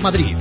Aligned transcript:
Todo 0.00 0.02
Madrid. 0.02 0.36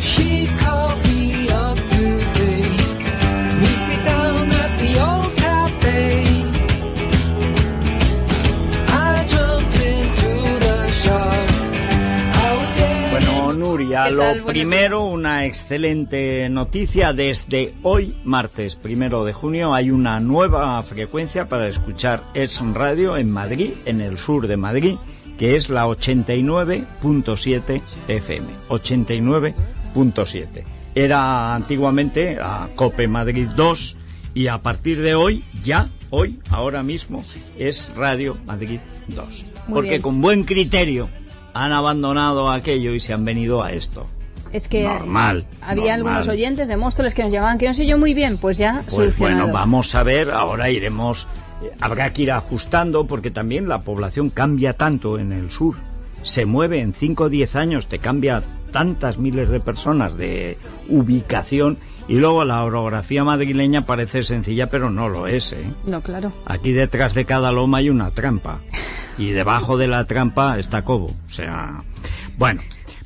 Bueno, 13.11 13.53
Nuria, 13.53 14.09
lo 14.09 14.45
primero, 14.45 15.03
una 15.05 15.45
excelente 15.45 16.47
noticia. 16.49 17.11
Desde 17.11 17.73
hoy, 17.83 18.15
martes 18.23 18.75
primero 18.75 19.25
de 19.25 19.33
junio, 19.33 19.73
hay 19.73 19.91
una 19.91 20.19
nueva 20.19 20.81
frecuencia 20.83 21.49
para 21.49 21.67
escuchar 21.67 22.23
Es 22.33 22.59
Radio 22.73 23.17
en 23.17 23.31
Madrid, 23.31 23.71
en 23.85 23.99
el 23.99 24.17
sur 24.17 24.47
de 24.47 24.57
Madrid 24.57 24.95
que 25.39 25.55
es 25.55 25.69
la 25.69 25.87
89.7 25.87 27.81
FM. 28.09 28.47
89.7. 28.67 30.63
Era 30.93 31.55
antiguamente 31.55 32.37
a 32.41 32.67
Cope 32.75 33.07
Madrid 33.07 33.47
2 33.55 33.95
y 34.33 34.47
a 34.47 34.61
partir 34.61 35.01
de 35.01 35.15
hoy, 35.15 35.45
ya, 35.63 35.87
hoy, 36.09 36.41
ahora 36.49 36.83
mismo, 36.83 37.23
es 37.57 37.93
Radio 37.95 38.37
Madrid 38.45 38.81
2. 39.07 39.45
Porque 39.69 40.01
con 40.01 40.21
buen 40.21 40.43
criterio 40.43 41.09
han 41.53 41.71
abandonado 41.71 42.51
aquello 42.51 42.93
y 42.93 42.99
se 42.99 43.13
han 43.13 43.23
venido 43.23 43.63
a 43.63 43.71
esto. 43.71 44.05
Es 44.51 44.67
que 44.67 44.83
normal, 44.83 45.45
había 45.61 45.93
algunos 45.93 46.27
oyentes 46.27 46.67
de 46.67 46.75
Móstoles 46.75 47.13
que 47.13 47.23
nos 47.23 47.31
llamaban 47.31 47.57
que 47.59 47.67
no 47.67 47.73
sé 47.73 47.85
yo 47.85 47.97
muy 47.97 48.13
bien, 48.13 48.37
pues 48.37 48.57
ya 48.57 48.83
pues 48.89 49.17
Bueno, 49.17 49.47
vamos 49.53 49.95
a 49.95 50.03
ver, 50.03 50.31
ahora 50.31 50.69
iremos 50.69 51.27
habrá 51.79 52.11
que 52.13 52.23
ir 52.23 52.31
ajustando 52.31 53.05
porque 53.05 53.31
también 53.31 53.67
la 53.67 53.81
población 53.81 54.29
cambia 54.29 54.73
tanto 54.73 55.19
en 55.19 55.31
el 55.31 55.51
sur. 55.51 55.75
Se 56.23 56.45
mueve 56.45 56.81
en 56.81 56.93
5 56.93 57.23
o 57.23 57.29
10 57.29 57.55
años, 57.55 57.87
te 57.87 57.99
cambia 57.99 58.43
tantas 58.71 59.17
miles 59.17 59.49
de 59.49 59.59
personas 59.59 60.15
de 60.17 60.57
ubicación 60.89 61.77
y 62.07 62.15
luego 62.15 62.43
la 62.43 62.63
orografía 62.63 63.23
madrileña 63.23 63.85
parece 63.85 64.23
sencilla, 64.23 64.67
pero 64.67 64.89
no 64.89 65.09
lo 65.09 65.27
es. 65.27 65.53
¿eh? 65.53 65.63
No, 65.85 66.01
claro. 66.01 66.31
Aquí 66.45 66.71
detrás 66.71 67.13
de 67.13 67.25
cada 67.25 67.51
loma 67.51 67.79
hay 67.79 67.89
una 67.89 68.11
trampa 68.11 68.61
y 69.17 69.31
debajo 69.31 69.77
de 69.77 69.87
la 69.87 70.05
trampa 70.05 70.57
está 70.57 70.83
Cobo. 70.83 71.13
O 71.27 71.31
sea, 71.31 71.83
bueno, 72.37 72.61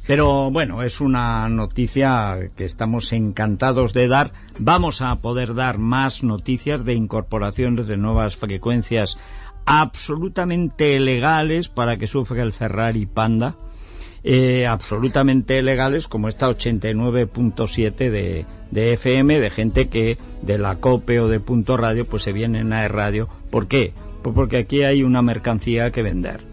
pero 0.06 0.52
bueno, 0.52 0.84
es 0.84 1.00
una 1.00 1.48
noticia 1.48 2.38
que 2.56 2.66
estamos 2.66 3.14
encantados 3.14 3.94
de 3.94 4.08
dar. 4.08 4.34
Vamos 4.59 5.02
a 5.02 5.16
poder 5.22 5.54
dar 5.54 5.78
más 5.78 6.23
noticias 6.23 6.84
de 6.84 6.94
incorporaciones 6.94 7.88
de 7.88 7.98
nuevas 7.98 8.36
frecuencias 8.36 9.18
absolutamente 9.66 11.00
legales 11.00 11.70
para 11.70 11.98
que 11.98 12.08
sufra 12.08 12.44
el 12.44 12.52
Ferrari 12.52 13.06
Panda. 13.06 13.56
Eh, 14.26 14.68
absolutamente 14.68 15.62
legales 15.62 16.08
como 16.08 16.30
esta 16.30 16.50
89.7 16.50 18.09
de, 18.09 18.46
de 18.72 18.94
FM 18.94 19.40
de 19.40 19.50
gente 19.50 19.90
que 19.90 20.18
de 20.42 20.58
la 20.58 20.78
COPE 20.78 21.20
o 21.20 21.28
de 21.28 21.42
Punto 21.42 21.76
Radio 21.76 22.06
pues 22.06 22.24
se 22.24 22.34
vienen 22.34 22.74
a 22.74 22.88
radio. 22.88 23.30
¿Por 23.50 23.68
qué? 23.68 23.94
Pues 24.22 24.36
porque 24.36 24.58
aquí 24.58 24.84
hay 24.84 25.04
una 25.04 25.22
mercancía 25.22 25.92
que 25.92 26.04
vender 26.04 26.53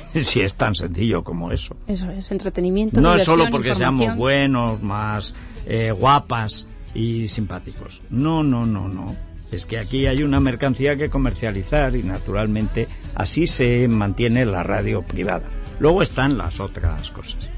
si 0.22 0.40
es 0.40 0.54
tan 0.54 0.74
sencillo 0.74 1.22
como 1.22 1.50
eso. 1.50 1.76
Eso 1.86 2.10
es 2.10 2.30
entretenimiento. 2.30 3.00
No 3.00 3.14
es 3.14 3.24
solo 3.24 3.46
porque 3.50 3.74
seamos 3.74 4.16
buenos, 4.16 4.82
más 4.82 5.34
eh, 5.66 5.92
guapas 5.92 6.66
y 6.94 7.28
simpáticos. 7.28 8.00
No, 8.10 8.42
no, 8.42 8.66
no, 8.66 8.88
no. 8.88 9.14
Es 9.50 9.66
que 9.66 9.78
aquí 9.78 10.06
hay 10.06 10.22
una 10.22 10.40
mercancía 10.40 10.96
que 10.96 11.10
comercializar 11.10 11.94
y 11.94 12.02
naturalmente 12.02 12.88
así 13.14 13.46
se 13.46 13.86
mantiene 13.86 14.46
la 14.46 14.62
radio 14.62 15.02
privada. 15.02 15.44
Luego 15.78 16.02
están 16.02 16.38
las 16.38 16.58
otras 16.58 17.10
cosas. 17.10 17.48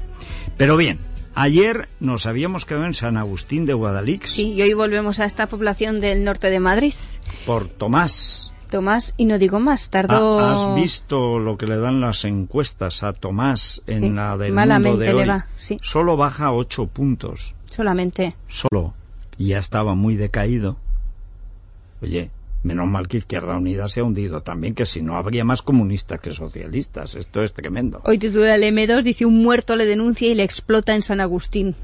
Pero 0.57 0.75
bien, 0.75 0.99
ayer 1.35 1.87
nos 1.99 2.25
habíamos 2.25 2.65
quedado 2.65 2.85
en 2.85 2.93
San 2.93 3.17
Agustín 3.17 3.65
de 3.65 3.73
Guadalix. 3.73 4.31
Sí, 4.31 4.53
y 4.53 4.61
hoy 4.61 4.73
volvemos 4.73 5.19
a 5.19 5.25
esta 5.25 5.47
población 5.47 6.01
del 6.01 6.23
norte 6.23 6.49
de 6.49 6.59
Madrid. 6.59 6.93
Por 7.45 7.69
Tomás. 7.69 8.51
Tomás, 8.65 9.13
y 9.17 9.25
no 9.25 9.37
digo 9.37 9.59
más, 9.59 9.89
tardó... 9.89 10.39
¿Has 10.39 10.75
visto 10.75 11.39
lo 11.39 11.57
que 11.57 11.67
le 11.67 11.77
dan 11.77 12.01
las 12.01 12.25
encuestas 12.25 13.03
a 13.03 13.13
Tomás 13.13 13.81
en 13.87 14.15
la 14.15 14.37
del 14.37 14.53
malamente 14.53 14.89
mundo 14.89 15.05
de 15.05 15.13
hoy? 15.13 15.25
le 15.25 15.31
va, 15.31 15.47
sí. 15.55 15.79
Solo 15.81 16.17
baja 16.17 16.51
ocho 16.51 16.87
puntos. 16.87 17.53
Solamente. 17.69 18.35
Solo. 18.47 18.93
Y 19.37 19.47
ya 19.49 19.59
estaba 19.59 19.95
muy 19.95 20.15
decaído. 20.15 20.77
Oye, 22.01 22.29
menos 22.63 22.87
mal 22.87 23.07
que 23.07 23.17
Izquierda 23.17 23.57
Unida 23.57 23.87
se 23.87 24.01
ha 24.01 24.03
hundido 24.03 24.41
también, 24.41 24.75
que 24.75 24.85
si 24.85 25.01
no 25.01 25.15
habría 25.15 25.45
más 25.45 25.61
comunistas 25.61 26.19
que 26.19 26.31
socialistas. 26.31 27.15
Esto 27.15 27.41
es 27.43 27.53
tremendo. 27.53 28.01
Hoy 28.03 28.17
titula 28.17 28.55
el 28.55 28.63
M2, 28.63 29.03
dice 29.03 29.25
un 29.25 29.41
muerto 29.41 29.75
le 29.75 29.85
denuncia 29.85 30.27
y 30.27 30.35
le 30.35 30.43
explota 30.43 30.95
en 30.95 31.01
San 31.01 31.21
Agustín. 31.21 31.75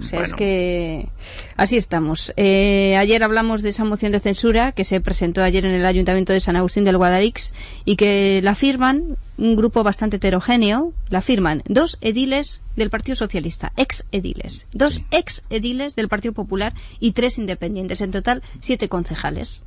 O 0.00 0.02
sea, 0.04 0.22
es 0.22 0.34
que 0.34 1.08
así 1.56 1.76
estamos. 1.76 2.32
Eh, 2.36 2.96
ayer 2.96 3.22
hablamos 3.22 3.62
de 3.62 3.70
esa 3.70 3.84
moción 3.84 4.12
de 4.12 4.20
censura 4.20 4.72
que 4.72 4.84
se 4.84 5.00
presentó 5.00 5.42
ayer 5.42 5.64
en 5.64 5.72
el 5.72 5.84
Ayuntamiento 5.84 6.32
de 6.32 6.40
San 6.40 6.56
Agustín 6.56 6.84
del 6.84 6.96
Guadalix 6.96 7.54
y 7.84 7.96
que 7.96 8.40
la 8.42 8.54
firman 8.54 9.16
un 9.38 9.56
grupo 9.56 9.82
bastante 9.82 10.16
heterogéneo, 10.16 10.92
la 11.08 11.20
firman 11.20 11.62
dos 11.66 11.96
ediles 12.00 12.60
del 12.76 12.90
Partido 12.90 13.16
Socialista, 13.16 13.72
ex 13.76 14.04
ediles, 14.12 14.66
dos 14.72 15.00
ex 15.10 15.44
ediles 15.48 15.96
del 15.96 16.08
Partido 16.08 16.34
Popular 16.34 16.74
y 17.00 17.12
tres 17.12 17.38
independientes, 17.38 18.00
en 18.00 18.10
total 18.10 18.42
siete 18.60 18.88
concejales 18.88 19.62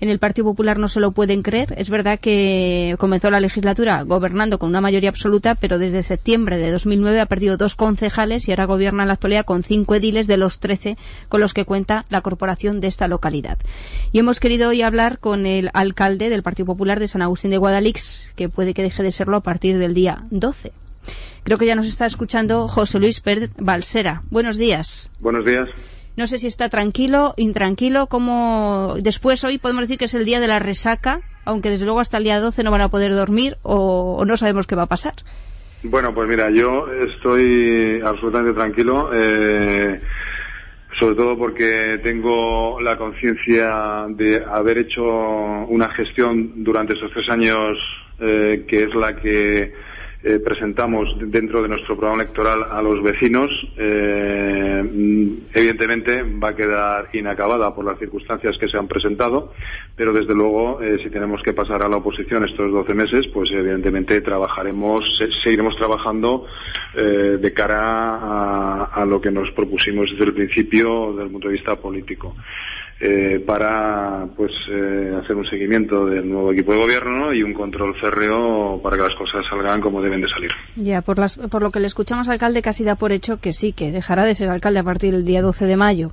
en 0.00 0.08
el 0.08 0.18
Partido 0.18 0.46
Popular 0.46 0.78
no 0.78 0.88
se 0.88 1.00
lo 1.00 1.12
pueden 1.12 1.42
creer. 1.42 1.74
Es 1.76 1.90
verdad 1.90 2.18
que 2.18 2.94
comenzó 2.98 3.30
la 3.30 3.40
legislatura 3.40 4.02
gobernando 4.02 4.58
con 4.58 4.68
una 4.68 4.80
mayoría 4.80 5.10
absoluta, 5.10 5.54
pero 5.54 5.78
desde 5.78 6.02
septiembre 6.02 6.56
de 6.56 6.70
2009 6.70 7.20
ha 7.20 7.26
perdido 7.26 7.56
dos 7.56 7.74
concejales 7.74 8.46
y 8.46 8.52
ahora 8.52 8.66
gobierna 8.66 9.02
en 9.02 9.08
la 9.08 9.14
actualidad 9.14 9.44
con 9.44 9.64
cinco 9.64 9.94
ediles 9.94 10.26
de 10.26 10.36
los 10.36 10.60
trece 10.60 10.96
con 11.28 11.40
los 11.40 11.54
que 11.54 11.64
cuenta 11.64 12.04
la 12.10 12.20
corporación 12.20 12.80
de 12.80 12.86
esta 12.86 13.08
localidad. 13.08 13.58
Y 14.12 14.20
hemos 14.20 14.40
querido 14.40 14.70
hoy 14.70 14.82
hablar 14.82 15.18
con 15.18 15.46
el 15.46 15.70
alcalde 15.74 16.30
del 16.30 16.42
Partido 16.42 16.66
Popular 16.66 17.00
de 17.00 17.08
San 17.08 17.22
Agustín 17.22 17.50
de 17.50 17.58
Guadalix, 17.58 18.32
que 18.36 18.48
puede 18.48 18.74
que 18.74 18.82
deje 18.82 19.02
de 19.02 19.07
serlo 19.10 19.36
a 19.36 19.42
partir 19.42 19.78
del 19.78 19.94
día 19.94 20.24
12. 20.30 20.72
Creo 21.42 21.58
que 21.58 21.66
ya 21.66 21.74
nos 21.74 21.86
está 21.86 22.06
escuchando 22.06 22.68
José 22.68 22.98
Luis 22.98 23.20
Pérez 23.20 23.50
Balsera. 23.56 24.22
Buenos 24.30 24.58
días. 24.58 25.10
Buenos 25.20 25.44
días. 25.44 25.68
No 26.18 26.26
sé 26.26 26.38
si 26.38 26.48
está 26.48 26.68
tranquilo, 26.68 27.32
intranquilo, 27.36 28.08
como 28.08 28.96
después 29.00 29.44
hoy 29.44 29.58
podemos 29.58 29.82
decir 29.82 29.98
que 29.98 30.06
es 30.06 30.14
el 30.14 30.24
día 30.24 30.40
de 30.40 30.48
la 30.48 30.58
resaca, 30.58 31.20
aunque 31.44 31.70
desde 31.70 31.84
luego 31.84 32.00
hasta 32.00 32.16
el 32.16 32.24
día 32.24 32.40
12 32.40 32.64
no 32.64 32.72
van 32.72 32.80
a 32.80 32.88
poder 32.88 33.14
dormir 33.14 33.56
o, 33.62 34.24
no 34.26 34.36
sabemos 34.36 34.66
qué 34.66 34.74
va 34.74 34.82
a 34.82 34.86
pasar. 34.86 35.14
Bueno, 35.84 36.12
pues 36.12 36.28
mira, 36.28 36.50
yo 36.50 36.92
estoy 36.92 38.00
absolutamente 38.04 38.52
tranquilo, 38.52 39.10
eh, 39.14 40.00
sobre 40.98 41.14
todo 41.14 41.38
porque 41.38 42.00
tengo 42.02 42.80
la 42.80 42.96
conciencia 42.96 44.06
de 44.08 44.42
haber 44.44 44.78
hecho 44.78 45.04
una 45.04 45.88
gestión 45.90 46.64
durante 46.64 46.94
estos 46.94 47.12
tres 47.12 47.28
años 47.28 47.78
eh, 48.20 48.64
que 48.66 48.84
es 48.84 48.94
la 48.94 49.14
que 49.14 49.72
eh, 50.24 50.40
presentamos 50.40 51.16
dentro 51.30 51.62
de 51.62 51.68
nuestro 51.68 51.96
programa 51.96 52.22
electoral 52.22 52.66
a 52.70 52.82
los 52.82 53.00
vecinos, 53.04 53.50
eh, 53.76 54.82
evidentemente 55.54 56.22
va 56.22 56.48
a 56.48 56.56
quedar 56.56 57.08
inacabada 57.12 57.72
por 57.72 57.84
las 57.84 58.00
circunstancias 58.00 58.58
que 58.58 58.68
se 58.68 58.76
han 58.76 58.88
presentado, 58.88 59.52
pero 59.94 60.12
desde 60.12 60.34
luego, 60.34 60.82
eh, 60.82 60.98
si 61.02 61.08
tenemos 61.08 61.40
que 61.44 61.52
pasar 61.52 61.82
a 61.82 61.88
la 61.88 61.98
oposición 61.98 62.44
estos 62.44 62.72
12 62.72 62.94
meses, 62.94 63.28
pues 63.28 63.52
evidentemente 63.52 64.20
trabajaremos, 64.20 65.22
seguiremos 65.42 65.76
trabajando 65.76 66.46
de 66.94 67.52
cara 67.52 68.16
a, 68.16 68.84
a 68.92 69.04
lo 69.04 69.20
que 69.20 69.30
nos 69.30 69.52
propusimos 69.52 70.10
desde 70.10 70.24
el 70.24 70.34
principio 70.34 71.12
desde 71.12 71.24
el 71.24 71.30
punto 71.30 71.46
de 71.46 71.52
vista 71.52 71.76
político. 71.76 72.34
Eh, 73.00 73.38
para 73.46 74.26
pues 74.36 74.50
eh, 74.68 75.16
hacer 75.22 75.36
un 75.36 75.46
seguimiento 75.46 76.06
del 76.06 76.28
nuevo 76.28 76.52
equipo 76.52 76.72
de 76.72 76.78
gobierno 76.78 77.32
y 77.32 77.44
un 77.44 77.54
control 77.54 77.94
férreo 77.94 78.80
para 78.82 78.96
que 78.96 79.04
las 79.04 79.14
cosas 79.14 79.46
salgan 79.48 79.80
como 79.80 80.02
deben 80.02 80.20
de 80.20 80.28
salir. 80.28 80.50
Ya, 80.74 81.00
por, 81.00 81.16
las, 81.16 81.36
por 81.36 81.62
lo 81.62 81.70
que 81.70 81.78
le 81.78 81.86
escuchamos 81.86 82.28
alcalde 82.28 82.60
casi 82.60 82.82
da 82.82 82.96
por 82.96 83.12
hecho 83.12 83.36
que 83.36 83.52
sí, 83.52 83.72
que 83.72 83.92
dejará 83.92 84.24
de 84.24 84.34
ser 84.34 84.48
alcalde 84.48 84.80
a 84.80 84.82
partir 84.82 85.12
del 85.12 85.24
día 85.24 85.42
12 85.42 85.66
de 85.66 85.76
mayo. 85.76 86.10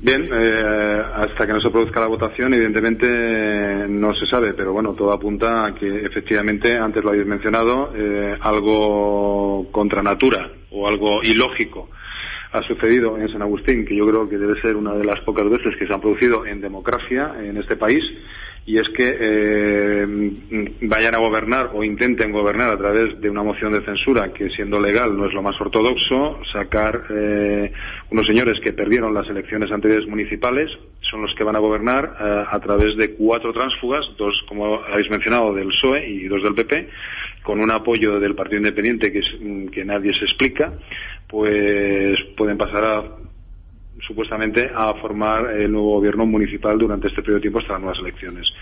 Bien, 0.00 0.26
eh, 0.32 1.02
hasta 1.16 1.46
que 1.46 1.52
no 1.52 1.60
se 1.60 1.68
produzca 1.68 2.00
la 2.00 2.06
votación, 2.06 2.54
evidentemente 2.54 3.86
no 3.90 4.14
se 4.14 4.24
sabe, 4.24 4.54
pero 4.54 4.72
bueno, 4.72 4.94
todo 4.94 5.12
apunta 5.12 5.66
a 5.66 5.74
que 5.74 6.00
efectivamente, 6.00 6.78
antes 6.78 7.04
lo 7.04 7.10
habéis 7.10 7.26
mencionado, 7.26 7.92
algo 8.40 9.70
contra 9.70 10.02
natura 10.02 10.50
o 10.70 10.88
algo 10.88 11.22
ilógico 11.22 11.90
ha 12.52 12.62
sucedido 12.62 13.18
en 13.18 13.28
San 13.28 13.42
Agustín, 13.42 13.84
que 13.86 13.96
yo 13.96 14.06
creo 14.06 14.28
que 14.28 14.38
debe 14.38 14.60
ser 14.60 14.76
una 14.76 14.94
de 14.94 15.04
las 15.04 15.20
pocas 15.20 15.48
veces 15.48 15.74
que 15.78 15.86
se 15.86 15.92
han 15.92 16.00
producido 16.00 16.44
en 16.46 16.60
democracia 16.60 17.34
en 17.40 17.56
este 17.56 17.76
país, 17.76 18.04
y 18.64 18.78
es 18.78 18.88
que 18.90 19.16
eh, 19.20 20.06
vayan 20.82 21.14
a 21.16 21.18
gobernar 21.18 21.70
o 21.74 21.82
intenten 21.82 22.30
gobernar 22.30 22.70
a 22.70 22.78
través 22.78 23.20
de 23.20 23.28
una 23.28 23.42
moción 23.42 23.72
de 23.72 23.84
censura 23.84 24.32
que 24.32 24.50
siendo 24.50 24.78
legal 24.78 25.16
no 25.16 25.26
es 25.26 25.34
lo 25.34 25.42
más 25.42 25.60
ortodoxo, 25.60 26.38
sacar 26.52 27.02
eh, 27.10 27.72
unos 28.10 28.26
señores 28.26 28.60
que 28.60 28.72
perdieron 28.72 29.14
las 29.14 29.28
elecciones 29.28 29.72
anteriores 29.72 30.06
municipales, 30.06 30.70
son 31.00 31.22
los 31.22 31.34
que 31.34 31.42
van 31.42 31.56
a 31.56 31.58
gobernar 31.58 32.16
eh, 32.20 32.44
a 32.48 32.60
través 32.60 32.96
de 32.96 33.14
cuatro 33.14 33.52
tránsfugas, 33.52 34.08
dos, 34.16 34.44
como 34.48 34.80
habéis 34.84 35.10
mencionado, 35.10 35.52
del 35.54 35.68
PSOE 35.68 36.08
y 36.08 36.28
dos 36.28 36.42
del 36.44 36.54
PP, 36.54 36.88
con 37.42 37.60
un 37.60 37.70
apoyo 37.70 38.20
del 38.20 38.34
Partido 38.34 38.58
Independiente 38.58 39.12
que, 39.12 39.20
mm, 39.20 39.68
que 39.68 39.84
nadie 39.84 40.14
se 40.14 40.24
explica, 40.24 40.72
pues 41.28 42.18
pueden 42.36 42.56
pasar 42.58 42.84
a 42.84 43.04
supuestamente 44.06 44.70
a 44.74 44.94
formar 44.94 45.50
el 45.56 45.70
nuevo 45.70 45.94
gobierno 45.94 46.26
municipal 46.26 46.78
durante 46.78 47.08
este 47.08 47.20
periodo 47.20 47.36
de 47.36 47.42
tiempo 47.42 47.58
hasta 47.60 47.74
las 47.74 47.82
nuevas 47.82 47.98
elecciones. 48.00 48.52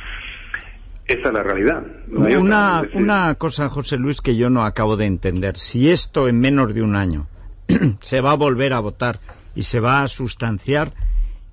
Esta 1.06 1.28
es 1.28 1.34
la 1.34 1.42
realidad. 1.42 1.82
una, 2.08 2.82
una 2.94 3.34
cosa, 3.34 3.68
José 3.68 3.96
Luis, 3.96 4.20
que 4.20 4.36
yo 4.36 4.48
no 4.48 4.62
acabo 4.64 4.96
de 4.96 5.06
entender. 5.06 5.56
Si 5.56 5.90
esto 5.90 6.28
en 6.28 6.38
menos 6.38 6.72
de 6.72 6.82
un 6.82 6.94
año 6.94 7.26
se 8.00 8.20
va 8.20 8.32
a 8.32 8.36
volver 8.36 8.72
a 8.72 8.80
votar 8.80 9.18
y 9.56 9.64
se 9.64 9.80
va 9.80 10.02
a 10.02 10.08
sustanciar, 10.08 10.92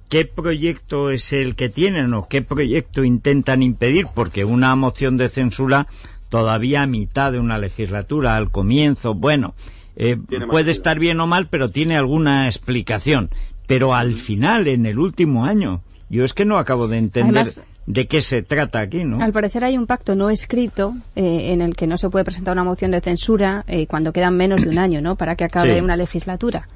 ¿qué 0.09 0.25
proyecto 0.25 1.09
es 1.09 1.33
el 1.33 1.56
que 1.56 1.69
tienen 1.69 2.13
o 2.13 2.27
qué 2.27 2.44
proyecto 2.44 3.03
intentan 3.03 3.63
impedir? 3.63 4.06
Porque 4.13 4.45
una 4.45 4.75
moción 4.75 5.18
de 5.18 5.30
censura 5.30 5.88
todavía 6.29 6.83
a 6.83 6.88
mitad 6.88 7.31
de 7.31 7.39
una 7.39 7.57
legislatura, 7.57 8.38
al 8.38 8.51
comienzo, 8.51 9.13
bueno, 9.13 9.56
eh, 9.95 10.18
puede 10.50 10.71
estar 10.71 11.00
bien 11.00 11.19
o 11.19 11.27
mal, 11.27 11.47
pero 11.47 11.69
tiene 11.71 11.97
alguna 11.97 12.47
explicación. 12.47 13.29
Pero 13.65 13.94
al 13.95 14.15
final, 14.15 14.68
en 14.68 14.85
el 14.85 15.00
último 15.00 15.45
año, 15.45 15.81
yo 16.09 16.24
es 16.24 16.33
que 16.33 16.45
no 16.45 16.57
acabo 16.57 16.88
de 16.88 16.97
entender 16.97 17.45
de 17.88 18.07
qué 18.07 18.21
se 18.21 18.44
trata 18.44 18.79
aquí, 18.79 19.03
¿no? 19.06 19.21
Al 19.21 19.33
parecer 19.33 19.63
hay 19.63 19.77
un 19.77 19.88
pacto 19.88 20.15
no 20.15 20.29
escrito 20.29 20.94
eh, 21.15 21.53
en 21.53 21.62
el 21.62 21.75
que 21.75 21.88
no 21.88 21.97
se 21.97 22.09
puede 22.09 22.25
presentar 22.25 22.53
una 22.53 22.63
moción 22.63 22.91
de 22.91 23.01
censura 23.01 23.63
eh, 23.68 23.88
cuando 23.88 24.13
quedan 24.13 24.38
menos 24.38 24.62
de 24.62 24.69
un 24.69 24.77
año, 24.77 25.01
¿no? 25.01 25.15
Para 25.15 25.35
que 25.35 25.45
acabe 25.45 25.81
una 25.81 25.97
legislatura. 25.97 26.68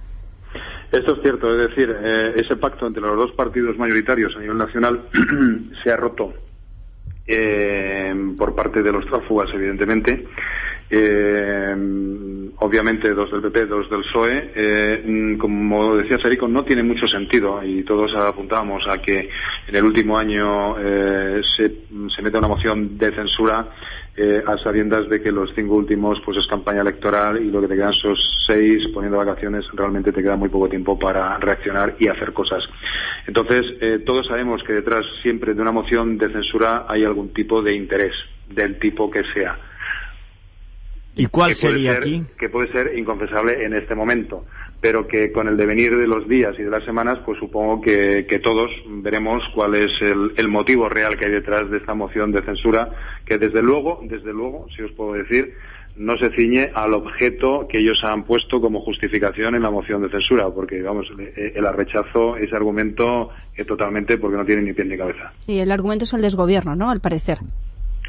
Esto 0.92 1.14
es 1.14 1.22
cierto, 1.22 1.52
es 1.52 1.70
decir, 1.70 1.96
eh, 2.04 2.34
ese 2.36 2.58
pacto 2.58 2.86
entre 2.88 3.02
los 3.02 3.16
dos 3.16 3.32
partidos 3.32 3.78
mayoritarios 3.78 4.36
a 4.36 4.40
nivel 4.40 4.58
nacional 4.58 5.02
se 5.84 5.92
ha 5.92 5.96
roto 5.96 6.34
por 8.38 8.56
parte 8.56 8.82
de 8.82 8.92
los 8.92 9.06
tráfugas, 9.06 9.50
evidentemente, 9.54 10.26
eh, 10.94 11.74
obviamente 12.58 13.14
dos 13.14 13.32
del 13.32 13.42
PP, 13.42 13.66
dos 13.66 13.90
del 13.90 14.02
PSOE. 14.02 14.52
Eh, 14.54 15.38
como 15.40 15.96
decía 15.96 16.20
Serico, 16.20 16.50
no 16.50 16.66
tiene 16.66 16.84
mucho 16.84 17.08
sentido 17.08 17.64
y 17.64 17.84
todos 17.84 18.14
apuntamos 18.14 18.86
a 18.90 19.02
que 19.02 19.30
en 19.68 19.76
el 19.76 19.84
último 19.86 20.18
año 20.18 20.76
eh, 20.78 21.42
se, 21.44 21.72
se 22.14 22.22
meta 22.22 22.40
una 22.40 22.50
moción 22.50 22.98
de 22.98 23.16
censura 23.16 23.68
eh, 24.24 24.44
a 24.46 24.56
sabiendas 24.60 25.10
de 25.10 25.20
que 25.20 25.32
los 25.32 25.52
cinco 25.56 25.76
últimos 25.76 26.22
pues 26.24 26.38
es 26.38 26.46
campaña 26.46 26.82
electoral 26.82 27.44
y 27.44 27.50
lo 27.50 27.60
que 27.60 27.68
te 27.68 27.76
quedan 27.76 27.94
son 27.94 28.16
seis 28.46 28.88
poniendo 28.94 29.18
vacaciones 29.18 29.66
realmente 29.74 30.12
te 30.12 30.22
queda 30.22 30.36
muy 30.36 30.50
poco 30.50 30.70
tiempo 30.70 31.00
para 31.00 31.40
reaccionar 31.40 31.96
y 31.98 32.08
hacer 32.08 32.32
cosas. 32.32 32.64
Entonces, 33.26 33.66
eh, 33.82 34.04
todos 34.06 34.28
sabemos 34.28 34.64
que 34.64 34.74
detrás 34.74 35.06
siempre 35.24 35.56
de 35.56 35.62
una 35.64 35.72
moción 35.72 36.20
de 36.20 36.32
censura 36.32 36.86
hay 36.88 37.04
algún 37.04 37.34
tipo 37.34 37.64
de 37.64 37.74
interés, 37.74 38.14
del 38.48 38.78
tipo 38.78 39.10
que 39.10 39.24
sea 39.34 39.58
¿Y 41.16 41.26
cuál 41.28 41.56
sería 41.56 41.94
aquí? 41.94 42.24
Que 42.38 42.50
puede 42.50 42.72
ser 42.72 42.98
inconfesable 42.98 43.66
en 43.66 43.74
este 43.74 43.96
momento, 43.96 44.46
pero 44.82 45.08
que 45.08 45.32
con 45.32 45.48
el 45.48 45.56
devenir 45.56 45.96
de 45.96 46.08
los 46.08 46.28
días 46.28 46.56
y 46.58 46.64
de 46.64 46.72
las 46.72 46.84
semanas, 46.84 47.20
pues 47.24 47.38
supongo 47.40 47.80
que, 47.82 48.26
todos 48.44 48.72
veremos 48.88 49.44
cuál 49.54 49.76
es 49.76 50.02
el, 50.02 50.48
motivo 50.50 50.90
real 50.90 51.16
que 51.16 51.26
hay 51.26 51.32
detrás 51.32 51.70
de 51.70 51.78
esta 51.78 51.94
moción 51.94 52.32
de 52.32 52.42
censura, 52.42 52.90
que 53.24 53.38
desde 53.38 53.62
luego, 53.62 54.02
desde 54.04 54.34
luego, 54.34 54.66
si 54.76 54.82
os 54.82 54.92
puedo 54.94 55.14
decir, 55.14 55.54
no 55.96 56.18
se 56.18 56.32
ciñe 56.32 56.72
al 56.74 56.96
objeto 56.96 57.68
que 57.70 57.78
ellos 57.78 58.04
han 58.04 58.24
puesto 58.24 58.60
como 58.60 58.82
justificación 58.82 59.54
en 59.54 59.62
la 59.62 59.70
moción 59.70 60.02
de 60.02 60.10
censura, 60.10 60.50
porque, 60.50 60.82
vamos, 60.82 61.06
el 61.36 61.74
rechazo 61.74 62.38
ese 62.38 62.56
argumento 62.56 63.30
es 63.56 63.68
totalmente 63.68 64.18
porque 64.18 64.38
no 64.38 64.46
tiene 64.46 64.64
ni 64.64 64.74
pie 64.74 64.86
ni 64.86 64.98
cabeza. 64.98 65.32
Sí, 65.46 65.60
el 65.60 65.72
argumento 65.72 66.06
es 66.06 66.14
el 66.14 66.24
desgobierno, 66.24 66.76
¿no?, 66.76 66.90
al 66.90 67.02
parecer. 67.02 67.38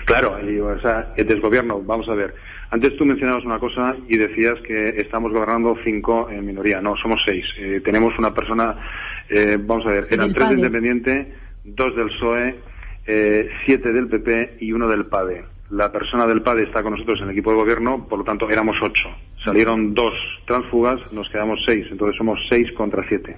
Claro, 0.07 0.37
o 0.37 0.81
sea, 0.81 1.13
el 1.17 1.27
desgobierno, 1.27 1.81
vamos 1.81 2.09
a 2.09 2.15
ver. 2.15 2.35
Antes 2.73 2.97
tú 2.97 3.05
mencionabas 3.05 3.45
una 3.45 3.59
cosa 3.59 3.95
y 4.09 4.17
decías 4.17 4.59
que 4.63 4.95
estamos 4.97 5.31
gobernando 5.31 5.77
cinco 5.85 6.31
en 6.31 6.47
minoría. 6.47 6.81
No, 6.81 6.97
somos 6.97 7.21
seis. 7.23 7.45
Eh, 7.59 7.83
tenemos 7.85 8.19
una 8.19 8.33
persona, 8.33 8.75
eh, 9.29 9.59
vamos 9.61 9.85
a 9.85 9.91
ver, 9.91 10.07
eran 10.11 10.33
tres 10.33 10.49
del 10.49 10.57
Independiente, 10.57 11.35
dos 11.65 11.95
del 11.95 12.09
PSOE, 12.09 12.57
eh, 13.07 13.51
siete 13.67 13.93
del 13.93 14.09
PP 14.09 14.57
y 14.61 14.73
uno 14.73 14.89
del 14.89 15.05
PADE. 15.05 15.45
La 15.69 15.93
persona 15.93 16.27
del 16.27 16.41
PADE 16.41 16.63
está 16.63 16.83
con 16.83 16.93
nosotros 16.93 17.19
en 17.19 17.27
el 17.27 17.33
equipo 17.33 17.51
de 17.51 17.57
gobierno, 17.57 18.09
por 18.09 18.21
lo 18.21 18.25
tanto 18.25 18.49
éramos 18.49 18.79
ocho. 18.81 19.11
Salieron 19.45 19.93
dos 19.93 20.15
transfugas, 20.47 20.99
nos 21.13 21.29
quedamos 21.29 21.63
seis, 21.67 21.87
entonces 21.91 22.17
somos 22.17 22.41
seis 22.49 22.73
contra 22.73 23.07
siete. 23.07 23.37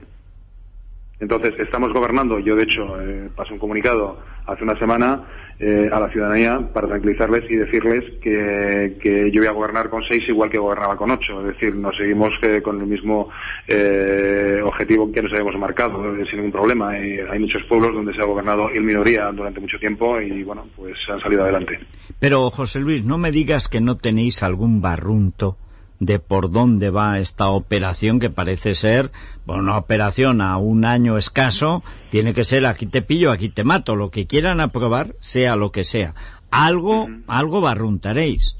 Entonces, 1.25 1.55
estamos 1.59 1.91
gobernando. 1.91 2.39
Yo, 2.39 2.55
de 2.55 2.65
hecho, 2.65 3.01
eh, 3.01 3.31
pasé 3.35 3.55
un 3.55 3.59
comunicado 3.59 4.19
hace 4.47 4.63
una 4.63 4.79
semana 4.79 5.25
eh, 5.59 5.89
a 5.91 5.99
la 5.99 6.11
ciudadanía 6.11 6.61
para 6.71 6.87
tranquilizarles 6.87 7.51
y 7.51 7.57
decirles 7.57 8.05
que, 8.21 9.31
yo 9.33 9.41
voy 9.41 9.49
a 9.49 9.53
gobernar 9.53 9.89
con 9.89 10.03
seis 10.05 10.23
igual 10.29 10.51
que 10.51 10.59
gobernaba 10.59 10.99
con 10.99 11.11
ocho. 11.11 11.41
Es 11.41 11.55
decir, 11.55 11.75
nos 11.77 11.97
seguimos 11.97 12.29
eh, 12.43 12.61
con 12.63 12.79
el 12.79 12.87
mismo 12.87 13.31
objetivo 14.65 15.11
que 15.11 15.23
nos 15.23 15.33
habíamos 15.33 15.59
marcado, 15.59 16.03
sin 16.27 16.37
ningún 16.37 16.53
problema. 16.53 16.91
hay 16.91 17.39
muchos 17.39 17.65
pueblos 17.65 17.95
donde 17.95 18.13
se 18.13 18.21
ha 18.21 18.25
gobernado 18.25 18.69
en 18.71 18.85
minoría 18.85 19.33
durante 19.33 19.61
mucho 19.61 19.79
tiempo 19.79 20.21
y, 20.21 20.43
bueno, 20.43 20.67
pues 20.77 20.99
han 21.09 21.21
salido 21.21 21.43
adelante. 21.43 21.81
Pero, 22.21 22.51
José 22.51 22.81
Luis, 22.81 23.03
no 23.03 23.17
me 23.17 23.33
digas 23.33 23.69
que 23.69 23.81
no 23.81 23.97
tenéis 23.97 24.43
algún 24.43 24.83
barrunto 24.83 25.57
de 26.05 26.19
por 26.19 26.51
dónde 26.51 26.91
va 26.91 27.19
esta 27.19 27.49
operación 27.49 28.21
que 28.21 28.31
parece 28.31 28.75
ser 28.75 29.11
una 29.47 29.77
operación 29.77 30.41
a 30.41 30.57
un 30.57 30.85
año 30.85 31.19
escaso, 31.19 31.83
tiene 32.11 32.35
que 32.35 32.45
ser 32.45 32.67
aquí 32.67 32.87
te 32.87 33.03
pillo, 33.03 33.31
aquí 33.31 33.49
te 33.49 33.65
mato, 33.65 33.97
lo 33.97 34.11
que 34.11 34.27
quieran 34.27 34.61
aprobar, 34.61 35.15
sea 35.21 35.57
lo 35.57 35.71
que 35.71 35.85
sea. 35.85 36.15
Algo, 36.51 37.09
algo 37.27 37.61
barruntaréis. 37.61 38.57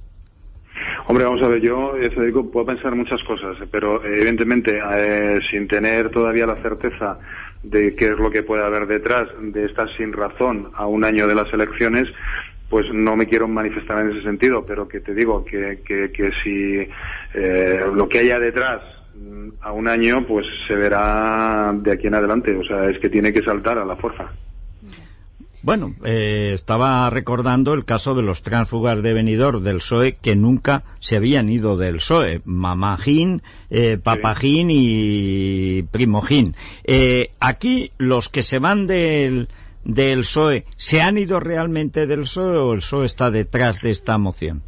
Hombre, 1.07 1.25
vamos 1.25 1.43
a 1.43 1.49
ver, 1.49 1.61
yo, 1.61 1.93
Federico, 1.93 2.51
puedo 2.51 2.67
pensar 2.67 2.95
muchas 2.95 3.23
cosas, 3.25 3.57
pero 3.71 4.05
evidentemente, 4.05 4.81
eh, 4.95 5.39
sin 5.51 5.69
tener 5.69 6.11
todavía 6.11 6.47
la 6.47 6.57
certeza 6.63 7.19
de 7.63 7.95
qué 7.95 8.09
es 8.09 8.19
lo 8.19 8.31
que 8.31 8.43
puede 8.43 8.65
haber 8.65 8.87
detrás 8.87 9.29
de 9.41 9.67
esta 9.67 9.87
sin 9.97 10.13
razón 10.13 10.71
a 10.75 10.87
un 10.87 11.05
año 11.05 11.27
de 11.27 11.35
las 11.35 11.53
elecciones, 11.53 12.09
pues 12.69 12.87
no 12.93 13.17
me 13.17 13.27
quiero 13.27 13.47
manifestar 13.47 14.01
en 14.01 14.11
ese 14.11 14.23
sentido, 14.23 14.65
pero 14.67 14.89
que 14.89 15.01
te 15.01 15.15
digo 15.15 15.45
que, 15.45 15.81
que, 15.85 16.31
si 16.43 16.89
eh, 17.35 17.85
lo 17.95 18.09
que 18.09 18.21
haya 18.21 18.39
detrás 18.39 18.83
mm, 19.15 19.49
a 19.61 19.73
un 19.73 19.89
año, 19.89 20.27
pues 20.27 20.47
se 20.67 20.75
verá 20.75 21.73
de 21.75 21.93
aquí 21.93 22.07
en 22.07 22.15
adelante. 22.15 22.57
O 22.57 22.65
sea, 22.65 22.89
es 22.89 22.99
que 22.99 23.09
tiene 23.09 23.33
que 23.33 23.43
saltar 23.43 23.79
a 23.79 23.85
la 23.85 23.97
fuerza. 23.97 24.33
Bueno, 25.65 25.95
eh, 26.05 26.51
estaba 26.53 27.09
recordando 27.09 27.73
el 27.73 27.87
caso 27.87 28.15
de 28.15 28.21
los 28.21 28.43
tránsfugas 28.43 29.03
de 29.03 29.15
venidor 29.15 29.63
del 29.63 29.79
PSOE 29.79 30.17
que 30.17 30.37
nunca 30.37 30.85
se 31.01 31.17
habían 31.17 31.49
ido 31.49 31.79
del 31.79 31.97
PSOE, 31.97 32.43
Mamajín, 32.45 33.41
eh, 33.71 33.97
Papajín 33.97 34.69
y 34.71 35.85
Primojín. 35.85 36.55
Eh, 36.85 37.31
aquí 37.41 37.93
los 37.97 38.29
que 38.29 38.43
se 38.43 38.59
van 38.59 38.87
del, 38.87 39.49
del 39.85 40.21
PSOE, 40.21 40.65
¿se 40.77 41.01
han 41.03 41.19
ido 41.19 41.41
realmente 41.41 42.07
del 42.07 42.21
PSOE 42.21 42.57
o 42.59 42.73
el 42.73 42.79
PSOE 42.79 43.07
está 43.07 43.31
detrás 43.31 43.81
de 43.81 43.91
esta 43.91 44.19
moción? 44.19 44.63